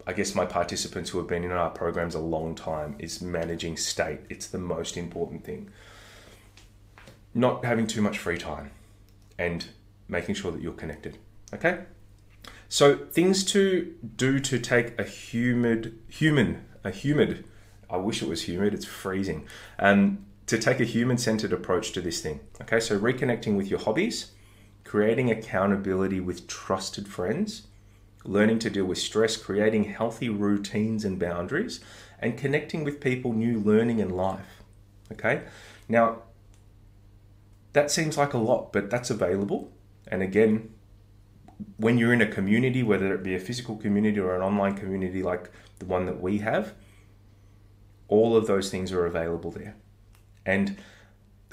I 0.05 0.13
guess, 0.13 0.35
my 0.35 0.45
participants 0.45 1.11
who 1.11 1.19
have 1.19 1.27
been 1.27 1.43
in 1.43 1.51
our 1.51 1.69
programs 1.69 2.15
a 2.15 2.19
long 2.19 2.53
time 2.53 2.95
is 2.99 3.21
managing 3.21 3.77
state. 3.77 4.19
It's 4.29 4.47
the 4.47 4.59
most 4.59 4.97
important 4.97 5.45
thing 5.45 5.71
not 7.37 7.63
having 7.63 7.85
too 7.87 8.01
much 8.01 8.17
free 8.17 8.37
time 8.37 8.71
and 9.37 9.67
making 10.07 10.35
sure 10.35 10.51
that 10.51 10.61
you're 10.61 10.73
connected. 10.73 11.17
Okay? 11.53 11.83
So 12.69 12.95
things 12.95 13.43
to 13.45 13.95
do 14.15 14.39
to 14.39 14.59
take 14.59 14.99
a 14.99 15.03
humid 15.03 15.99
human 16.07 16.65
a 16.83 16.91
humid 16.91 17.45
I 17.89 17.97
wish 17.97 18.21
it 18.21 18.27
was 18.27 18.43
humid, 18.47 18.73
it's 18.73 18.85
freezing. 18.85 19.47
Um, 19.79 20.25
to 20.47 20.57
take 20.57 20.79
a 20.79 20.85
human 20.85 21.17
centered 21.17 21.53
approach 21.53 21.91
to 21.93 22.01
this 22.01 22.21
thing. 22.21 22.39
Okay, 22.61 22.79
so 22.79 22.99
reconnecting 22.99 23.55
with 23.55 23.69
your 23.69 23.79
hobbies, 23.79 24.31
creating 24.83 25.29
accountability 25.29 26.19
with 26.19 26.47
trusted 26.47 27.07
friends, 27.07 27.67
learning 28.23 28.59
to 28.59 28.69
deal 28.69 28.85
with 28.85 28.97
stress, 28.97 29.37
creating 29.37 29.85
healthy 29.85 30.29
routines 30.29 31.03
and 31.05 31.19
boundaries, 31.19 31.79
and 32.19 32.37
connecting 32.37 32.83
with 32.83 33.01
people 33.01 33.33
new, 33.33 33.59
learning 33.59 33.99
in 33.99 34.09
life. 34.09 34.63
Okay, 35.11 35.43
now 35.87 36.23
that 37.73 37.91
seems 37.91 38.17
like 38.17 38.33
a 38.33 38.37
lot, 38.37 38.73
but 38.73 38.89
that's 38.89 39.09
available. 39.09 39.71
And 40.07 40.21
again, 40.21 40.73
when 41.77 41.97
you're 41.97 42.13
in 42.13 42.21
a 42.21 42.27
community, 42.27 42.83
whether 42.83 43.13
it 43.13 43.23
be 43.23 43.35
a 43.35 43.39
physical 43.39 43.75
community 43.75 44.19
or 44.19 44.35
an 44.35 44.41
online 44.41 44.75
community 44.75 45.23
like 45.23 45.51
the 45.79 45.85
one 45.85 46.05
that 46.05 46.21
we 46.21 46.39
have, 46.39 46.73
all 48.07 48.35
of 48.35 48.47
those 48.47 48.69
things 48.69 48.91
are 48.91 49.05
available 49.05 49.51
there. 49.51 49.75
And 50.45 50.77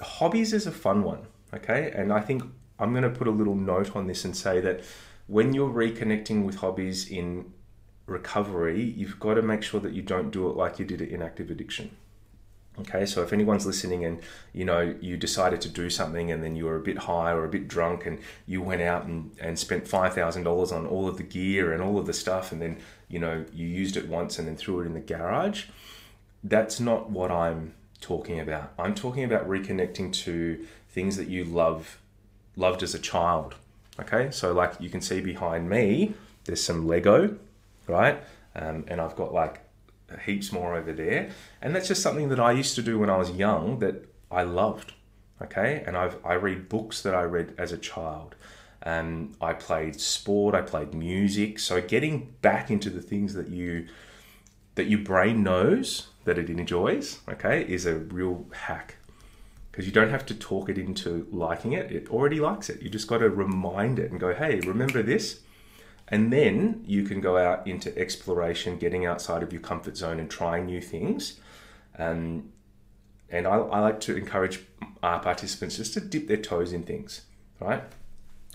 hobbies 0.01 0.53
is 0.53 0.67
a 0.67 0.73
fun 0.73 1.03
one, 1.03 1.27
okay? 1.53 1.93
And 1.95 2.13
I 2.13 2.21
think 2.21 2.43
I'm 2.79 2.93
going 2.93 3.03
to 3.05 3.11
put 3.11 3.29
a 3.29 3.33
little 3.33 3.57
note 3.57 3.97
on 3.97 4.07
this 4.07 4.25
and 4.25 4.37
say 4.37 4.61
that 4.61 4.83
when 5.27 5.53
you're 5.53 5.71
reconnecting 5.71 6.45
with 6.45 6.57
hobbies 6.57 7.09
in 7.09 7.53
recovery, 8.07 8.83
you've 8.83 9.19
got 9.19 9.35
to 9.35 9.43
make 9.43 9.63
sure 9.63 9.81
that 9.81 9.93
you 9.93 10.03
don't 10.03 10.31
do 10.31 10.49
it 10.49 10.57
like 10.57 10.79
you 10.79 10.85
did 10.85 11.01
it 11.01 11.11
in 11.11 11.23
active 11.23 11.51
addiction. 11.51 11.97
Okay, 12.81 13.07
so 13.07 13.23
if 13.23 13.33
anyone's 13.33 13.67
listening 13.67 14.05
and 14.05 14.21
you 14.53 14.65
know 14.65 14.97
you 15.01 15.17
decided 15.17 15.61
to 15.61 15.69
do 15.69 15.89
something 15.89 16.33
and 16.33 16.43
then 16.43 16.57
you 16.57 16.65
were 16.65 16.75
a 16.75 16.81
bit 16.81 16.99
high 16.99 17.31
or 17.31 17.45
a 17.45 17.49
bit 17.49 17.69
drunk 17.69 18.05
and 18.05 18.19
you 18.47 18.61
went 18.61 18.83
out 18.83 19.05
and, 19.05 19.31
and 19.41 19.57
spent 19.57 19.87
five 19.87 20.13
thousand 20.13 20.43
dollars 20.43 20.73
on 20.73 20.85
all 20.85 21.07
of 21.07 21.17
the 21.17 21.23
gear 21.23 21.73
and 21.73 21.81
all 21.81 21.99
of 21.99 22.07
the 22.07 22.13
stuff 22.13 22.51
and 22.51 22.61
then 22.61 22.77
you 23.09 23.21
know 23.21 23.45
you 23.53 23.69
used 23.69 23.97
it 23.97 24.09
once 24.09 24.41
and 24.41 24.49
then 24.49 24.57
threw 24.57 24.81
it 24.81 24.87
in 24.87 24.95
the 24.95 25.01
garage, 25.01 25.67
that's 26.43 26.81
not 26.81 27.11
what 27.11 27.31
I'm 27.31 27.75
talking 28.01 28.41
about. 28.41 28.73
I'm 28.77 28.95
talking 28.95 29.23
about 29.23 29.49
reconnecting 29.49 30.13
to 30.25 30.67
things 30.91 31.17
that 31.17 31.29
you 31.29 31.45
love 31.45 32.01
loved 32.57 32.83
as 32.83 32.93
a 32.93 32.99
child. 32.99 33.55
Okay, 34.01 34.33
so 34.33 34.53
like 34.53 34.75
you 34.81 34.91
can 34.91 35.01
see 35.01 35.21
behind 35.21 35.71
me, 35.71 36.15
there's 36.45 36.63
some 36.63 36.89
Lego, 36.89 37.37
right? 37.87 38.21
Um, 38.57 38.85
and 38.89 39.01
I've 39.01 39.15
got 39.15 39.33
like 39.33 39.64
heaps 40.21 40.53
more 40.53 40.75
over 40.75 40.93
there. 40.93 41.31
And 41.61 41.75
that's 41.75 41.89
just 41.89 42.03
something 42.03 42.29
that 42.29 42.41
I 42.41 42.53
used 42.53 42.75
to 42.77 42.83
do 42.83 42.99
when 42.99 43.11
I 43.11 43.17
was 43.17 43.31
young 43.31 43.79
that 43.81 44.09
I 44.31 44.43
loved. 44.43 44.93
Okay, 45.43 45.83
and 45.87 45.97
I've 45.97 46.25
I 46.25 46.35
read 46.35 46.69
books 46.69 47.03
that 47.03 47.15
I 47.15 47.23
read 47.23 47.55
as 47.59 47.73
a 47.73 47.79
child. 47.79 48.37
Um, 48.85 49.33
I 49.41 49.53
played 49.53 50.01
sport. 50.01 50.55
I 50.55 50.63
played 50.63 50.95
music. 50.95 51.59
So 51.59 51.81
getting 51.81 52.35
back 52.41 52.71
into 52.71 52.89
the 52.89 53.03
things 53.03 53.35
that 53.35 53.49
you 53.49 53.89
that 54.77 54.85
your 54.85 55.01
brain 55.01 55.43
knows 55.43 56.09
that 56.25 56.39
it 56.39 56.51
enjoys, 56.51 57.21
okay, 57.29 57.63
is 57.63 57.87
a 57.87 57.97
real 57.97 58.47
hack 58.53 58.97
because 59.75 59.87
you 59.87 59.93
don't 59.93 60.11
have 60.11 60.25
to 60.25 60.35
talk 60.35 60.69
it 60.69 60.79
into 60.79 61.27
liking 61.33 61.73
it. 61.73 61.91
It 61.91 62.09
already 62.09 62.39
likes 62.39 62.71
it. 62.71 62.81
You 62.81 62.89
just 62.89 63.09
got 63.09 63.19
to 63.19 63.29
remind 63.29 63.99
it 63.99 64.09
and 64.13 64.21
go, 64.21 64.33
hey, 64.33 64.61
remember 64.61 65.03
this? 65.03 65.41
And 66.09 66.33
then 66.33 66.83
you 66.87 67.05
can 67.05 67.21
go 67.21 67.39
out 67.39 67.67
into 67.67 67.97
exploration, 67.99 68.77
getting 68.77 69.07
outside 69.07 69.43
of 69.43 69.53
your 69.53 69.63
comfort 69.63 69.97
zone 69.97 70.21
and 70.21 70.31
trying 70.31 70.67
new 70.67 70.81
things. 70.81 71.41
Um, 71.99 72.53
and 73.31 73.47
I, 73.47 73.57
I 73.57 73.81
like 73.81 74.01
to 74.01 74.17
encourage 74.17 74.61
our 75.03 75.21
participants 75.21 75.77
just 75.77 75.95
to 75.95 76.01
dip 76.01 76.29
their 76.29 76.37
toes 76.37 76.73
in 76.73 76.83
things, 76.83 77.23
right? 77.59 77.83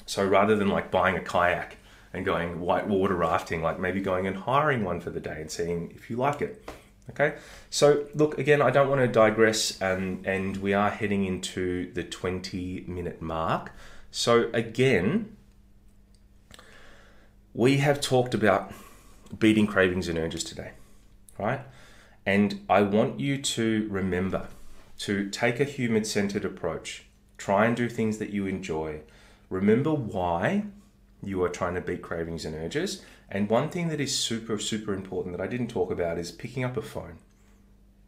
So 0.05 0.25
rather 0.25 0.55
than 0.55 0.69
like 0.69 0.91
buying 0.91 1.15
a 1.15 1.21
kayak 1.21 1.77
and 2.13 2.25
going 2.25 2.59
white 2.59 2.87
water 2.87 3.15
rafting, 3.15 3.61
like 3.61 3.79
maybe 3.79 4.01
going 4.01 4.27
and 4.27 4.35
hiring 4.35 4.83
one 4.83 4.99
for 4.99 5.09
the 5.09 5.19
day 5.19 5.41
and 5.41 5.49
seeing 5.49 5.91
if 5.95 6.09
you 6.09 6.17
like 6.17 6.41
it. 6.41 6.69
Okay, 7.11 7.35
so 7.71 8.05
look 8.13 8.37
again, 8.37 8.61
I 8.61 8.69
don't 8.69 8.87
want 8.87 9.01
to 9.01 9.07
digress, 9.07 9.81
um, 9.81 10.21
and 10.25 10.57
we 10.57 10.75
are 10.75 10.91
heading 10.91 11.25
into 11.25 11.91
the 11.93 12.03
20 12.03 12.85
minute 12.87 13.19
mark. 13.19 13.71
So, 14.11 14.49
again, 14.53 15.35
we 17.59 17.79
have 17.79 17.99
talked 17.99 18.33
about 18.33 18.71
beating 19.37 19.67
cravings 19.67 20.07
and 20.07 20.17
urges 20.17 20.45
today, 20.45 20.71
right? 21.37 21.59
And 22.25 22.61
I 22.69 22.83
want 22.83 23.19
you 23.19 23.37
to 23.37 23.85
remember 23.91 24.47
to 24.99 25.29
take 25.29 25.59
a 25.59 25.65
human 25.65 26.05
centered 26.05 26.45
approach. 26.45 27.03
Try 27.37 27.65
and 27.65 27.75
do 27.75 27.89
things 27.89 28.17
that 28.19 28.29
you 28.29 28.45
enjoy. 28.45 29.01
Remember 29.49 29.91
why 29.91 30.67
you 31.21 31.43
are 31.43 31.49
trying 31.49 31.73
to 31.75 31.81
beat 31.81 32.01
cravings 32.01 32.45
and 32.45 32.55
urges. 32.55 33.01
And 33.27 33.49
one 33.49 33.69
thing 33.69 33.89
that 33.89 33.99
is 33.99 34.17
super, 34.17 34.57
super 34.57 34.93
important 34.93 35.35
that 35.35 35.43
I 35.43 35.47
didn't 35.47 35.67
talk 35.67 35.91
about 35.91 36.17
is 36.17 36.31
picking 36.31 36.63
up 36.63 36.77
a 36.77 36.81
phone. 36.81 37.17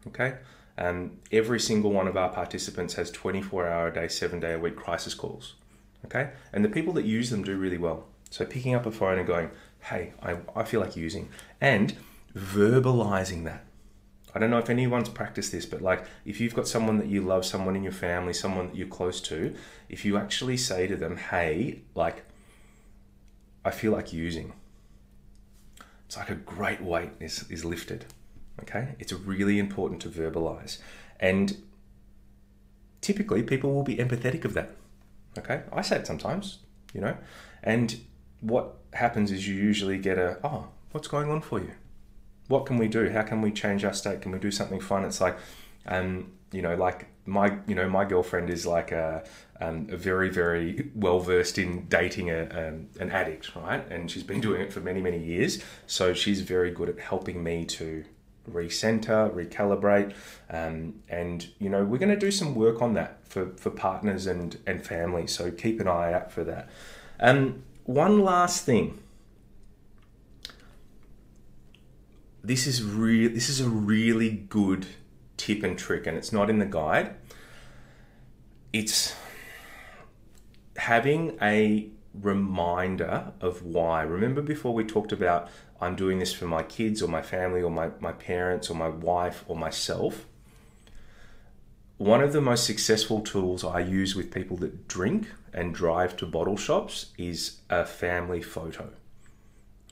Okay? 0.07 0.35
Um, 0.77 1.19
every 1.29 1.59
single 1.59 1.91
one 1.91 2.07
of 2.07 2.15
our 2.15 2.29
participants 2.29 2.93
has 2.93 3.11
24 3.11 3.67
hour 3.67 3.87
a 3.89 3.93
day, 3.93 4.07
seven 4.07 4.39
day 4.39 4.53
a 4.53 4.59
week 4.59 4.77
crisis 4.77 5.13
calls. 5.13 5.55
Okay? 6.05 6.29
And 6.53 6.63
the 6.63 6.69
people 6.69 6.93
that 6.93 7.03
use 7.03 7.29
them 7.29 7.43
do 7.43 7.57
really 7.57 7.77
well. 7.77 8.05
So 8.31 8.45
picking 8.45 8.73
up 8.73 8.85
a 8.87 8.91
phone 8.91 9.19
and 9.19 9.27
going, 9.27 9.51
hey, 9.81 10.13
I, 10.23 10.37
I 10.55 10.63
feel 10.63 10.79
like 10.79 10.95
using, 10.95 11.29
and 11.59 11.93
verbalizing 12.35 13.43
that. 13.43 13.65
I 14.33 14.39
don't 14.39 14.49
know 14.49 14.57
if 14.57 14.69
anyone's 14.69 15.09
practiced 15.09 15.51
this, 15.51 15.65
but 15.65 15.81
like 15.81 16.05
if 16.25 16.39
you've 16.39 16.55
got 16.55 16.67
someone 16.67 16.97
that 16.99 17.07
you 17.07 17.21
love, 17.21 17.45
someone 17.45 17.75
in 17.75 17.83
your 17.83 17.91
family, 17.91 18.33
someone 18.33 18.67
that 18.67 18.75
you're 18.75 18.87
close 18.87 19.19
to, 19.21 19.53
if 19.89 20.05
you 20.05 20.17
actually 20.17 20.55
say 20.55 20.87
to 20.87 20.95
them, 20.95 21.17
hey, 21.17 21.81
like, 21.93 22.23
I 23.65 23.71
feel 23.71 23.91
like 23.91 24.13
using, 24.13 24.53
it's 26.05 26.15
like 26.15 26.29
a 26.29 26.35
great 26.35 26.81
weight 26.81 27.11
is, 27.19 27.45
is 27.49 27.65
lifted. 27.65 28.05
Okay? 28.61 28.95
It's 28.97 29.11
really 29.11 29.59
important 29.59 30.01
to 30.03 30.09
verbalize. 30.09 30.77
And 31.19 31.61
typically 33.01 33.43
people 33.43 33.73
will 33.73 33.83
be 33.83 33.97
empathetic 33.97 34.45
of 34.45 34.53
that. 34.53 34.71
Okay? 35.37 35.63
I 35.73 35.81
say 35.81 35.97
it 35.97 36.07
sometimes, 36.07 36.59
you 36.93 37.01
know, 37.01 37.17
and 37.61 37.99
what 38.41 38.75
happens 38.93 39.31
is 39.31 39.47
you 39.47 39.55
usually 39.55 39.97
get 39.97 40.17
a, 40.17 40.37
oh, 40.43 40.67
what's 40.91 41.07
going 41.07 41.29
on 41.29 41.41
for 41.41 41.59
you? 41.59 41.71
What 42.47 42.65
can 42.65 42.77
we 42.77 42.87
do? 42.87 43.09
How 43.09 43.21
can 43.21 43.41
we 43.41 43.51
change 43.51 43.85
our 43.85 43.93
state? 43.93 44.21
Can 44.21 44.31
we 44.31 44.39
do 44.39 44.51
something 44.51 44.81
fun? 44.81 45.05
It's 45.05 45.21
like, 45.21 45.37
um, 45.85 46.31
you 46.51 46.61
know, 46.61 46.75
like 46.75 47.07
my, 47.25 47.57
you 47.65 47.75
know, 47.75 47.87
my 47.87 48.03
girlfriend 48.03 48.49
is 48.49 48.65
like 48.65 48.91
a, 48.91 49.23
um, 49.61 49.87
a 49.89 49.95
very, 49.95 50.29
very 50.29 50.91
well 50.95 51.19
versed 51.19 51.57
in 51.57 51.85
dating 51.85 52.29
a, 52.29 52.43
um, 52.49 52.87
an 52.99 53.09
addict, 53.11 53.55
right? 53.55 53.89
And 53.89 54.11
she's 54.11 54.23
been 54.23 54.41
doing 54.41 54.61
it 54.61 54.73
for 54.73 54.81
many, 54.81 55.01
many 55.01 55.23
years. 55.23 55.63
So 55.87 56.13
she's 56.13 56.41
very 56.41 56.71
good 56.71 56.89
at 56.89 56.99
helping 56.99 57.41
me 57.41 57.63
to 57.65 58.03
recenter, 58.49 59.31
recalibrate, 59.33 60.13
um, 60.49 60.95
and 61.09 61.47
you 61.59 61.69
know 61.69 61.83
we're 61.83 61.99
going 61.99 62.09
to 62.09 62.17
do 62.17 62.31
some 62.31 62.55
work 62.55 62.81
on 62.81 62.93
that 62.93 63.19
for 63.27 63.51
for 63.57 63.69
partners 63.69 64.27
and 64.27 64.57
and 64.65 64.85
family. 64.85 65.27
So 65.27 65.51
keep 65.51 65.79
an 65.79 65.87
eye 65.87 66.13
out 66.13 66.31
for 66.31 66.43
that. 66.43 66.69
Um, 67.19 67.63
one 67.85 68.23
last 68.23 68.65
thing. 68.65 68.99
This 72.43 72.65
is 72.65 72.83
real. 72.83 73.31
This 73.31 73.49
is 73.49 73.61
a 73.61 73.69
really 73.69 74.29
good 74.29 74.87
tip 75.37 75.63
and 75.63 75.77
trick, 75.77 76.07
and 76.07 76.17
it's 76.17 76.31
not 76.31 76.49
in 76.49 76.59
the 76.59 76.65
guide. 76.65 77.15
It's 78.73 79.15
having 80.77 81.37
a 81.41 81.89
reminder 82.13 83.31
of 83.39 83.63
why. 83.63 84.01
Remember 84.01 84.41
before 84.41 84.73
we 84.73 84.83
talked 84.83 85.11
about 85.11 85.49
I'm 85.79 85.95
doing 85.95 86.19
this 86.19 86.31
for 86.31 86.45
my 86.45 86.61
kids 86.61 87.01
or 87.01 87.07
my 87.07 87.23
family 87.23 87.61
or 87.61 87.71
my, 87.71 87.89
my 87.99 88.11
parents 88.11 88.69
or 88.69 88.75
my 88.75 88.89
wife 88.89 89.43
or 89.47 89.55
myself. 89.55 90.25
One 91.97 92.21
of 92.21 92.33
the 92.33 92.41
most 92.41 92.65
successful 92.65 93.21
tools 93.21 93.63
I 93.63 93.79
use 93.79 94.15
with 94.15 94.31
people 94.31 94.57
that 94.57 94.87
drink 94.87 95.27
and 95.53 95.73
drive 95.73 96.15
to 96.17 96.25
bottle 96.25 96.57
shops 96.57 97.07
is 97.17 97.57
a 97.69 97.85
family 97.85 98.41
photo. 98.41 98.89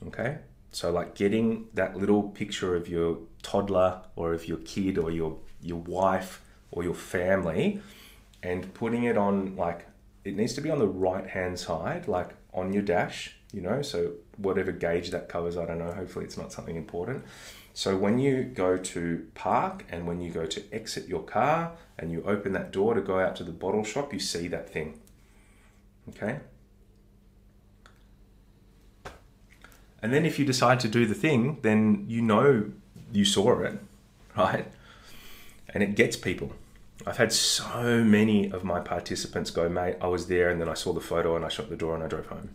Okay? 0.06 0.38
So 0.72 0.90
like 0.90 1.14
getting 1.14 1.66
that 1.74 1.96
little 1.96 2.22
picture 2.22 2.76
of 2.76 2.88
your 2.88 3.18
toddler 3.42 4.02
or 4.16 4.32
of 4.32 4.46
your 4.46 4.58
kid 4.58 4.98
or 4.98 5.10
your 5.10 5.38
your 5.60 5.80
wife 5.80 6.42
or 6.70 6.82
your 6.84 6.94
family 6.94 7.82
and 8.42 8.72
putting 8.74 9.04
it 9.04 9.16
on 9.16 9.56
like 9.56 9.86
it 10.24 10.36
needs 10.36 10.54
to 10.54 10.60
be 10.60 10.70
on 10.70 10.78
the 10.78 10.86
right 10.86 11.26
hand 11.26 11.58
side, 11.58 12.06
like 12.08 12.30
on 12.52 12.72
your 12.72 12.82
dash, 12.82 13.36
you 13.52 13.60
know, 13.60 13.82
so 13.82 14.12
whatever 14.36 14.72
gauge 14.72 15.10
that 15.10 15.28
covers, 15.28 15.56
I 15.56 15.66
don't 15.66 15.78
know, 15.78 15.92
hopefully 15.92 16.24
it's 16.24 16.36
not 16.36 16.52
something 16.52 16.76
important. 16.76 17.24
So 17.72 17.96
when 17.96 18.18
you 18.18 18.44
go 18.44 18.76
to 18.76 19.26
park 19.34 19.84
and 19.90 20.06
when 20.06 20.20
you 20.20 20.30
go 20.30 20.44
to 20.44 20.62
exit 20.72 21.08
your 21.08 21.22
car 21.22 21.72
and 21.98 22.10
you 22.12 22.22
open 22.24 22.52
that 22.52 22.72
door 22.72 22.94
to 22.94 23.00
go 23.00 23.18
out 23.18 23.36
to 23.36 23.44
the 23.44 23.52
bottle 23.52 23.84
shop, 23.84 24.12
you 24.12 24.18
see 24.18 24.48
that 24.48 24.70
thing. 24.70 25.00
Okay? 26.08 26.40
And 30.02 30.12
then 30.12 30.24
if 30.24 30.38
you 30.38 30.44
decide 30.44 30.80
to 30.80 30.88
do 30.88 31.06
the 31.06 31.14
thing, 31.14 31.58
then 31.62 32.04
you 32.08 32.22
know 32.22 32.70
you 33.12 33.24
saw 33.24 33.60
it, 33.60 33.78
right? 34.36 34.66
And 35.68 35.82
it 35.82 35.94
gets 35.94 36.16
people. 36.16 36.52
I've 37.06 37.16
had 37.16 37.32
so 37.32 38.02
many 38.04 38.50
of 38.50 38.64
my 38.64 38.80
participants 38.80 39.50
go, 39.50 39.68
mate, 39.68 39.96
I 40.00 40.06
was 40.06 40.26
there 40.26 40.50
and 40.50 40.60
then 40.60 40.68
I 40.68 40.74
saw 40.74 40.92
the 40.92 41.00
photo 41.00 41.36
and 41.36 41.44
I 41.44 41.48
shut 41.48 41.70
the 41.70 41.76
door 41.76 41.94
and 41.94 42.04
I 42.04 42.08
drove 42.08 42.26
home. 42.26 42.50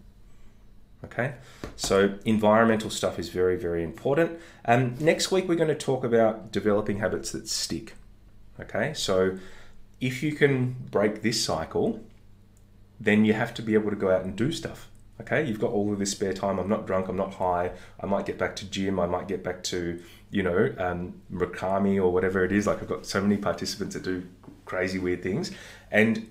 Okay, 1.04 1.36
so 1.76 2.18
environmental 2.26 2.90
stuff 2.90 3.20
is 3.20 3.30
very, 3.30 3.58
very 3.58 3.84
important. 3.84 4.40
Um, 4.66 4.96
next 5.00 5.32
week, 5.32 5.48
we're 5.48 5.56
going 5.56 5.68
to 5.68 5.76
talk 5.76 6.04
about 6.04 6.52
developing 6.52 6.98
habits 7.00 7.32
that 7.32 7.48
stick. 7.48 7.94
Okay, 8.60 8.94
so 8.96 9.38
if 10.02 10.24
you 10.24 10.34
can 10.34 10.76
break 10.90 11.22
this 11.22 11.44
cycle, 11.44 12.04
then 13.00 13.26
you 13.26 13.34
have 13.34 13.54
to 13.56 13.62
be 13.62 13.74
able 13.74 13.90
to 13.90 13.96
go 13.96 14.12
out 14.12 14.24
and 14.24 14.36
do 14.36 14.52
stuff. 14.52 14.90
Okay, 15.22 15.46
you've 15.46 15.60
got 15.60 15.72
all 15.72 15.94
of 15.94 16.00
this 16.00 16.12
spare 16.12 16.34
time. 16.34 16.60
I'm 16.60 16.68
not 16.68 16.86
drunk. 16.86 17.08
I'm 17.08 17.16
not 17.16 17.36
high. 17.36 17.72
I 18.00 18.06
might 18.06 18.26
get 18.26 18.38
back 18.38 18.56
to 18.58 18.66
gym. 18.66 19.00
I 19.00 19.06
might 19.06 19.28
get 19.28 19.44
back 19.44 19.64
to 19.66 20.02
you 20.30 20.44
know 20.44 20.76
um, 20.78 21.22
Rakami 21.32 21.96
or 21.96 22.12
whatever 22.12 22.44
it 22.44 22.52
is. 22.52 22.68
Like 22.68 22.82
I've 22.82 22.90
got 22.90 23.06
so 23.06 23.22
many 23.22 23.38
participants 23.38 23.96
that 23.96 24.04
do 24.04 24.28
crazy 24.66 25.00
weird 25.00 25.24
things, 25.24 25.52
and 25.90 26.30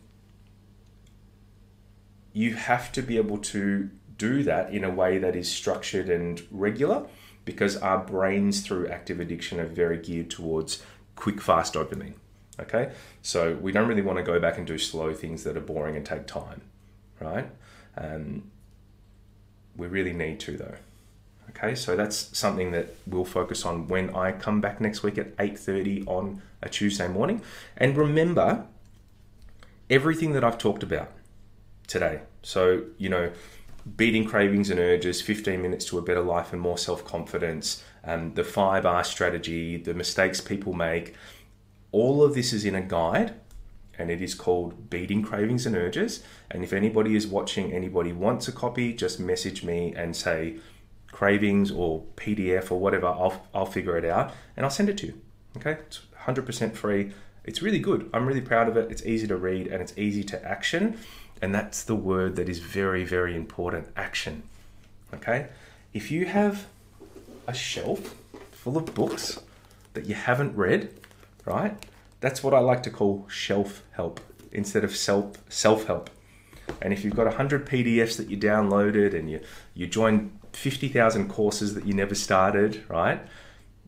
you 2.34 2.54
have 2.54 2.92
to 2.92 3.02
be 3.02 3.16
able 3.16 3.38
to 3.38 3.88
do 4.18 4.42
that 4.42 4.72
in 4.72 4.84
a 4.84 4.90
way 4.90 5.18
that 5.18 5.34
is 5.34 5.50
structured 5.50 6.08
and 6.08 6.42
regular 6.50 7.06
because 7.44 7.76
our 7.76 7.98
brains 7.98 8.60
through 8.60 8.88
active 8.88 9.20
addiction 9.20 9.60
are 9.60 9.66
very 9.66 9.98
geared 9.98 10.30
towards 10.30 10.82
quick 11.16 11.40
fast 11.40 11.74
dopamine 11.74 12.14
okay 12.60 12.92
so 13.22 13.54
we 13.60 13.72
don't 13.72 13.88
really 13.88 14.02
want 14.02 14.16
to 14.16 14.22
go 14.22 14.38
back 14.38 14.58
and 14.58 14.66
do 14.66 14.78
slow 14.78 15.12
things 15.12 15.44
that 15.44 15.56
are 15.56 15.60
boring 15.60 15.96
and 15.96 16.06
take 16.06 16.26
time 16.26 16.60
right 17.20 17.48
um, 17.96 18.50
we 19.76 19.86
really 19.86 20.12
need 20.12 20.38
to 20.40 20.56
though 20.56 20.76
Okay, 21.56 21.74
so 21.74 21.94
that's 21.94 22.36
something 22.36 22.72
that 22.72 22.94
we'll 23.06 23.24
focus 23.24 23.64
on 23.64 23.86
when 23.86 24.14
I 24.14 24.32
come 24.32 24.60
back 24.60 24.80
next 24.80 25.02
week 25.02 25.18
at 25.18 25.36
8:30 25.36 26.04
on 26.06 26.42
a 26.62 26.68
Tuesday 26.68 27.06
morning. 27.06 27.42
And 27.76 27.96
remember 27.96 28.66
everything 29.88 30.32
that 30.32 30.42
I've 30.42 30.58
talked 30.58 30.82
about 30.82 31.12
today. 31.86 32.22
So, 32.42 32.84
you 32.98 33.08
know, 33.08 33.30
beating 33.96 34.24
cravings 34.24 34.70
and 34.70 34.80
urges, 34.80 35.20
15 35.20 35.60
minutes 35.60 35.84
to 35.86 35.98
a 35.98 36.02
better 36.02 36.22
life 36.22 36.52
and 36.52 36.60
more 36.60 36.78
self-confidence, 36.78 37.84
um, 38.02 38.34
the 38.34 38.42
5R 38.42 39.04
strategy, 39.04 39.76
the 39.76 39.94
mistakes 39.94 40.40
people 40.40 40.72
make, 40.72 41.14
all 41.94 42.24
of 42.24 42.34
this 42.34 42.52
is 42.52 42.64
in 42.64 42.74
a 42.74 42.80
guide 42.80 43.34
and 43.96 44.10
it 44.10 44.20
is 44.20 44.34
called 44.34 44.90
Beating 44.90 45.22
Cravings 45.22 45.64
and 45.64 45.76
Urges. 45.76 46.24
And 46.50 46.64
if 46.64 46.72
anybody 46.72 47.14
is 47.14 47.24
watching, 47.24 47.72
anybody 47.72 48.10
wants 48.12 48.48
a 48.48 48.52
copy, 48.52 48.92
just 48.92 49.20
message 49.20 49.62
me 49.62 49.94
and 49.94 50.16
say 50.16 50.56
cravings 51.12 51.70
or 51.70 52.02
PDF 52.16 52.72
or 52.72 52.80
whatever. 52.80 53.06
I'll, 53.06 53.46
I'll 53.54 53.66
figure 53.66 53.96
it 53.96 54.04
out 54.04 54.32
and 54.56 54.66
I'll 54.66 54.70
send 54.70 54.88
it 54.88 54.98
to 54.98 55.06
you. 55.06 55.20
Okay, 55.58 55.78
it's 55.86 56.00
100% 56.26 56.74
free. 56.74 57.12
It's 57.44 57.62
really 57.62 57.78
good. 57.78 58.10
I'm 58.12 58.26
really 58.26 58.40
proud 58.40 58.66
of 58.68 58.76
it. 58.76 58.90
It's 58.90 59.06
easy 59.06 59.28
to 59.28 59.36
read 59.36 59.68
and 59.68 59.80
it's 59.80 59.96
easy 59.96 60.24
to 60.24 60.44
action. 60.44 60.98
And 61.40 61.54
that's 61.54 61.84
the 61.84 61.94
word 61.94 62.34
that 62.34 62.48
is 62.48 62.58
very, 62.58 63.04
very 63.04 63.36
important 63.36 63.86
action. 63.96 64.42
Okay, 65.12 65.46
if 65.92 66.10
you 66.10 66.26
have 66.26 66.66
a 67.46 67.54
shelf 67.54 68.16
full 68.50 68.76
of 68.76 68.92
books 68.96 69.38
that 69.92 70.06
you 70.06 70.16
haven't 70.16 70.56
read, 70.56 70.92
right? 71.44 71.76
That's 72.20 72.42
what 72.42 72.54
I 72.54 72.58
like 72.58 72.82
to 72.84 72.90
call 72.90 73.26
shelf 73.28 73.82
help 73.92 74.20
instead 74.52 74.84
of 74.84 74.96
self 74.96 75.36
self 75.48 75.86
help. 75.86 76.10
And 76.80 76.92
if 76.92 77.04
you've 77.04 77.14
got 77.16 77.26
100 77.26 77.66
PDFs 77.66 78.16
that 78.16 78.30
you 78.30 78.36
downloaded 78.36 79.14
and 79.14 79.30
you, 79.30 79.40
you 79.74 79.86
joined 79.86 80.38
50,000 80.54 81.28
courses 81.28 81.74
that 81.74 81.86
you 81.86 81.92
never 81.92 82.14
started, 82.14 82.84
right? 82.88 83.20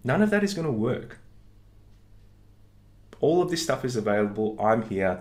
None 0.05 0.21
of 0.23 0.31
that 0.31 0.45
is 0.45 0.53
going 0.53 0.66
to 0.66 0.73
work. 0.73 1.19
All 3.21 3.40
of 3.40 3.51
this 3.51 3.62
stuff 3.62 3.85
is 3.85 3.97
available. 3.97 4.57
I'm 4.61 4.83
here. 4.88 5.21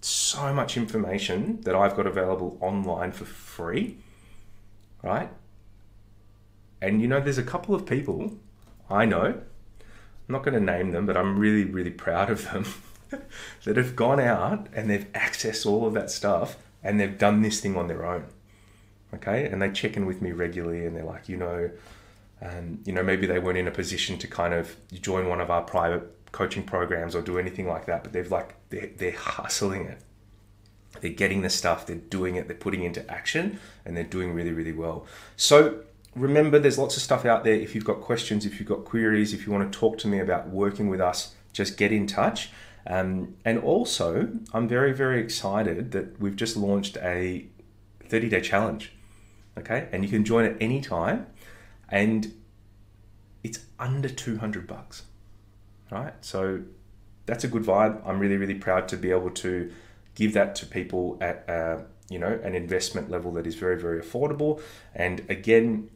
So 0.00 0.52
much 0.52 0.76
information 0.76 1.60
that 1.62 1.74
I've 1.74 1.96
got 1.96 2.06
available 2.06 2.58
online 2.60 3.12
for 3.12 3.24
free, 3.24 3.98
right? 5.02 5.30
And 6.82 7.00
you 7.00 7.08
know, 7.08 7.20
there's 7.20 7.38
a 7.38 7.42
couple 7.42 7.74
of 7.74 7.86
people 7.86 8.34
I 8.90 9.04
know 9.04 9.40
I'm 10.28 10.32
not 10.32 10.42
going 10.42 10.54
to 10.54 10.60
name 10.60 10.92
them, 10.92 11.06
but 11.06 11.16
I'm 11.16 11.38
really, 11.38 11.64
really 11.64 11.90
proud 11.90 12.30
of 12.30 12.50
them 12.50 12.66
that 13.64 13.76
have 13.76 13.94
gone 13.94 14.20
out 14.20 14.68
and 14.74 14.90
they've 14.90 15.10
accessed 15.12 15.66
all 15.66 15.86
of 15.86 15.94
that 15.94 16.10
stuff 16.10 16.56
and 16.82 17.00
they've 17.00 17.18
done 17.18 17.42
this 17.42 17.60
thing 17.60 17.76
on 17.76 17.88
their 17.88 18.04
own. 18.04 18.26
Okay, 19.14 19.46
and 19.46 19.62
they 19.62 19.70
check 19.70 19.96
in 19.96 20.04
with 20.04 20.20
me 20.20 20.32
regularly, 20.32 20.84
and 20.84 20.96
they're 20.96 21.04
like, 21.04 21.28
you 21.28 21.36
know, 21.36 21.70
um, 22.42 22.80
you 22.84 22.92
know, 22.92 23.02
maybe 23.02 23.26
they 23.26 23.38
weren't 23.38 23.56
in 23.56 23.68
a 23.68 23.70
position 23.70 24.18
to 24.18 24.26
kind 24.26 24.52
of 24.52 24.76
join 24.92 25.28
one 25.28 25.40
of 25.40 25.50
our 25.50 25.62
private 25.62 26.12
coaching 26.32 26.64
programs 26.64 27.14
or 27.14 27.22
do 27.22 27.38
anything 27.38 27.66
like 27.66 27.86
that, 27.86 28.02
but 28.02 28.12
they've 28.12 28.30
like 28.30 28.54
they're, 28.68 28.90
they're 28.96 29.12
hustling 29.16 29.86
it. 29.86 30.00
They're 31.00 31.12
getting 31.12 31.42
the 31.42 31.50
stuff, 31.50 31.86
they're 31.86 31.96
doing 31.96 32.36
it, 32.36 32.48
they're 32.48 32.56
putting 32.56 32.82
into 32.82 33.08
action, 33.10 33.60
and 33.84 33.96
they're 33.96 34.04
doing 34.04 34.32
really, 34.32 34.52
really 34.52 34.72
well. 34.72 35.06
So 35.36 35.80
remember, 36.16 36.58
there's 36.58 36.78
lots 36.78 36.96
of 36.96 37.02
stuff 37.02 37.24
out 37.24 37.44
there. 37.44 37.54
If 37.54 37.74
you've 37.74 37.84
got 37.84 38.00
questions, 38.00 38.46
if 38.46 38.58
you've 38.58 38.68
got 38.68 38.84
queries, 38.84 39.32
if 39.32 39.46
you 39.46 39.52
want 39.52 39.70
to 39.70 39.78
talk 39.78 39.98
to 39.98 40.08
me 40.08 40.18
about 40.18 40.48
working 40.48 40.88
with 40.88 41.00
us, 41.00 41.34
just 41.52 41.76
get 41.76 41.92
in 41.92 42.06
touch. 42.06 42.50
Um, 42.86 43.36
and 43.44 43.58
also, 43.58 44.30
I'm 44.52 44.68
very, 44.68 44.92
very 44.92 45.20
excited 45.20 45.92
that 45.92 46.20
we've 46.20 46.36
just 46.36 46.56
launched 46.56 46.96
a 46.98 47.46
30 48.08 48.28
day 48.28 48.40
challenge. 48.40 48.92
Okay, 49.58 49.88
and 49.90 50.04
you 50.04 50.10
can 50.10 50.24
join 50.24 50.44
at 50.44 50.56
any 50.60 50.82
time, 50.82 51.26
and 51.88 52.34
it's 53.42 53.60
under 53.78 54.08
200 54.08 54.66
bucks. 54.66 55.04
Right, 55.90 56.12
so 56.20 56.62
that's 57.24 57.44
a 57.44 57.48
good 57.48 57.62
vibe. 57.62 58.02
I'm 58.06 58.18
really, 58.18 58.36
really 58.36 58.54
proud 58.54 58.88
to 58.88 58.96
be 58.96 59.10
able 59.10 59.30
to 59.30 59.72
give 60.14 60.34
that 60.34 60.54
to 60.56 60.66
people 60.66 61.16
at 61.20 61.48
uh, 61.48 61.78
you 62.10 62.18
know 62.18 62.38
an 62.42 62.54
investment 62.54 63.10
level 63.10 63.32
that 63.32 63.46
is 63.46 63.54
very, 63.54 63.80
very 63.80 64.00
affordable. 64.00 64.60
And 64.94 65.24
again, 65.30 65.88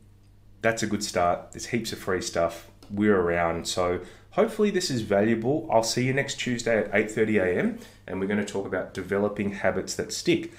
that's 0.63 0.83
a 0.83 0.87
good 0.87 1.03
start. 1.03 1.53
There's 1.53 1.67
heaps 1.67 1.93
of 1.93 1.99
free 1.99 2.23
stuff. 2.23 2.71
We're 2.91 3.19
around. 3.19 3.67
So 3.67 4.01
hopefully 4.33 4.71
this 4.71 4.91
is 4.91 5.03
valuable. 5.03 5.69
I'll 5.71 5.83
see 5.83 6.05
you 6.05 6.13
next 6.13 6.37
Tuesday 6.37 6.79
at 6.79 6.91
8:30 6.93 7.43
a.m. 7.43 7.79
and 8.07 8.21
we're 8.21 8.27
going 8.27 8.45
to 8.45 8.53
talk 8.53 8.67
about 8.67 8.95
developing 8.95 9.53
habits 9.53 9.95
that 9.95 10.13
stick. 10.13 10.53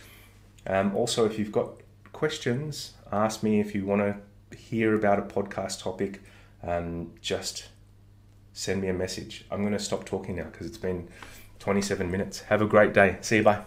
Um, 0.65 0.95
also, 0.95 1.25
if 1.25 1.39
you've 1.39 1.51
got 1.51 1.81
questions, 2.13 2.93
ask 3.11 3.43
me. 3.43 3.59
If 3.59 3.73
you 3.73 3.85
want 3.85 4.01
to 4.01 4.57
hear 4.57 4.95
about 4.95 5.19
a 5.19 5.23
podcast 5.23 5.81
topic, 5.81 6.21
um, 6.63 7.13
just 7.21 7.69
send 8.53 8.81
me 8.81 8.87
a 8.89 8.93
message. 8.93 9.45
I'm 9.49 9.61
going 9.61 9.73
to 9.73 9.79
stop 9.79 10.05
talking 10.05 10.35
now 10.35 10.45
because 10.45 10.67
it's 10.67 10.77
been 10.77 11.07
27 11.59 12.09
minutes. 12.09 12.41
Have 12.41 12.61
a 12.61 12.67
great 12.67 12.93
day. 12.93 13.17
See 13.21 13.37
you. 13.37 13.43
Bye. 13.43 13.63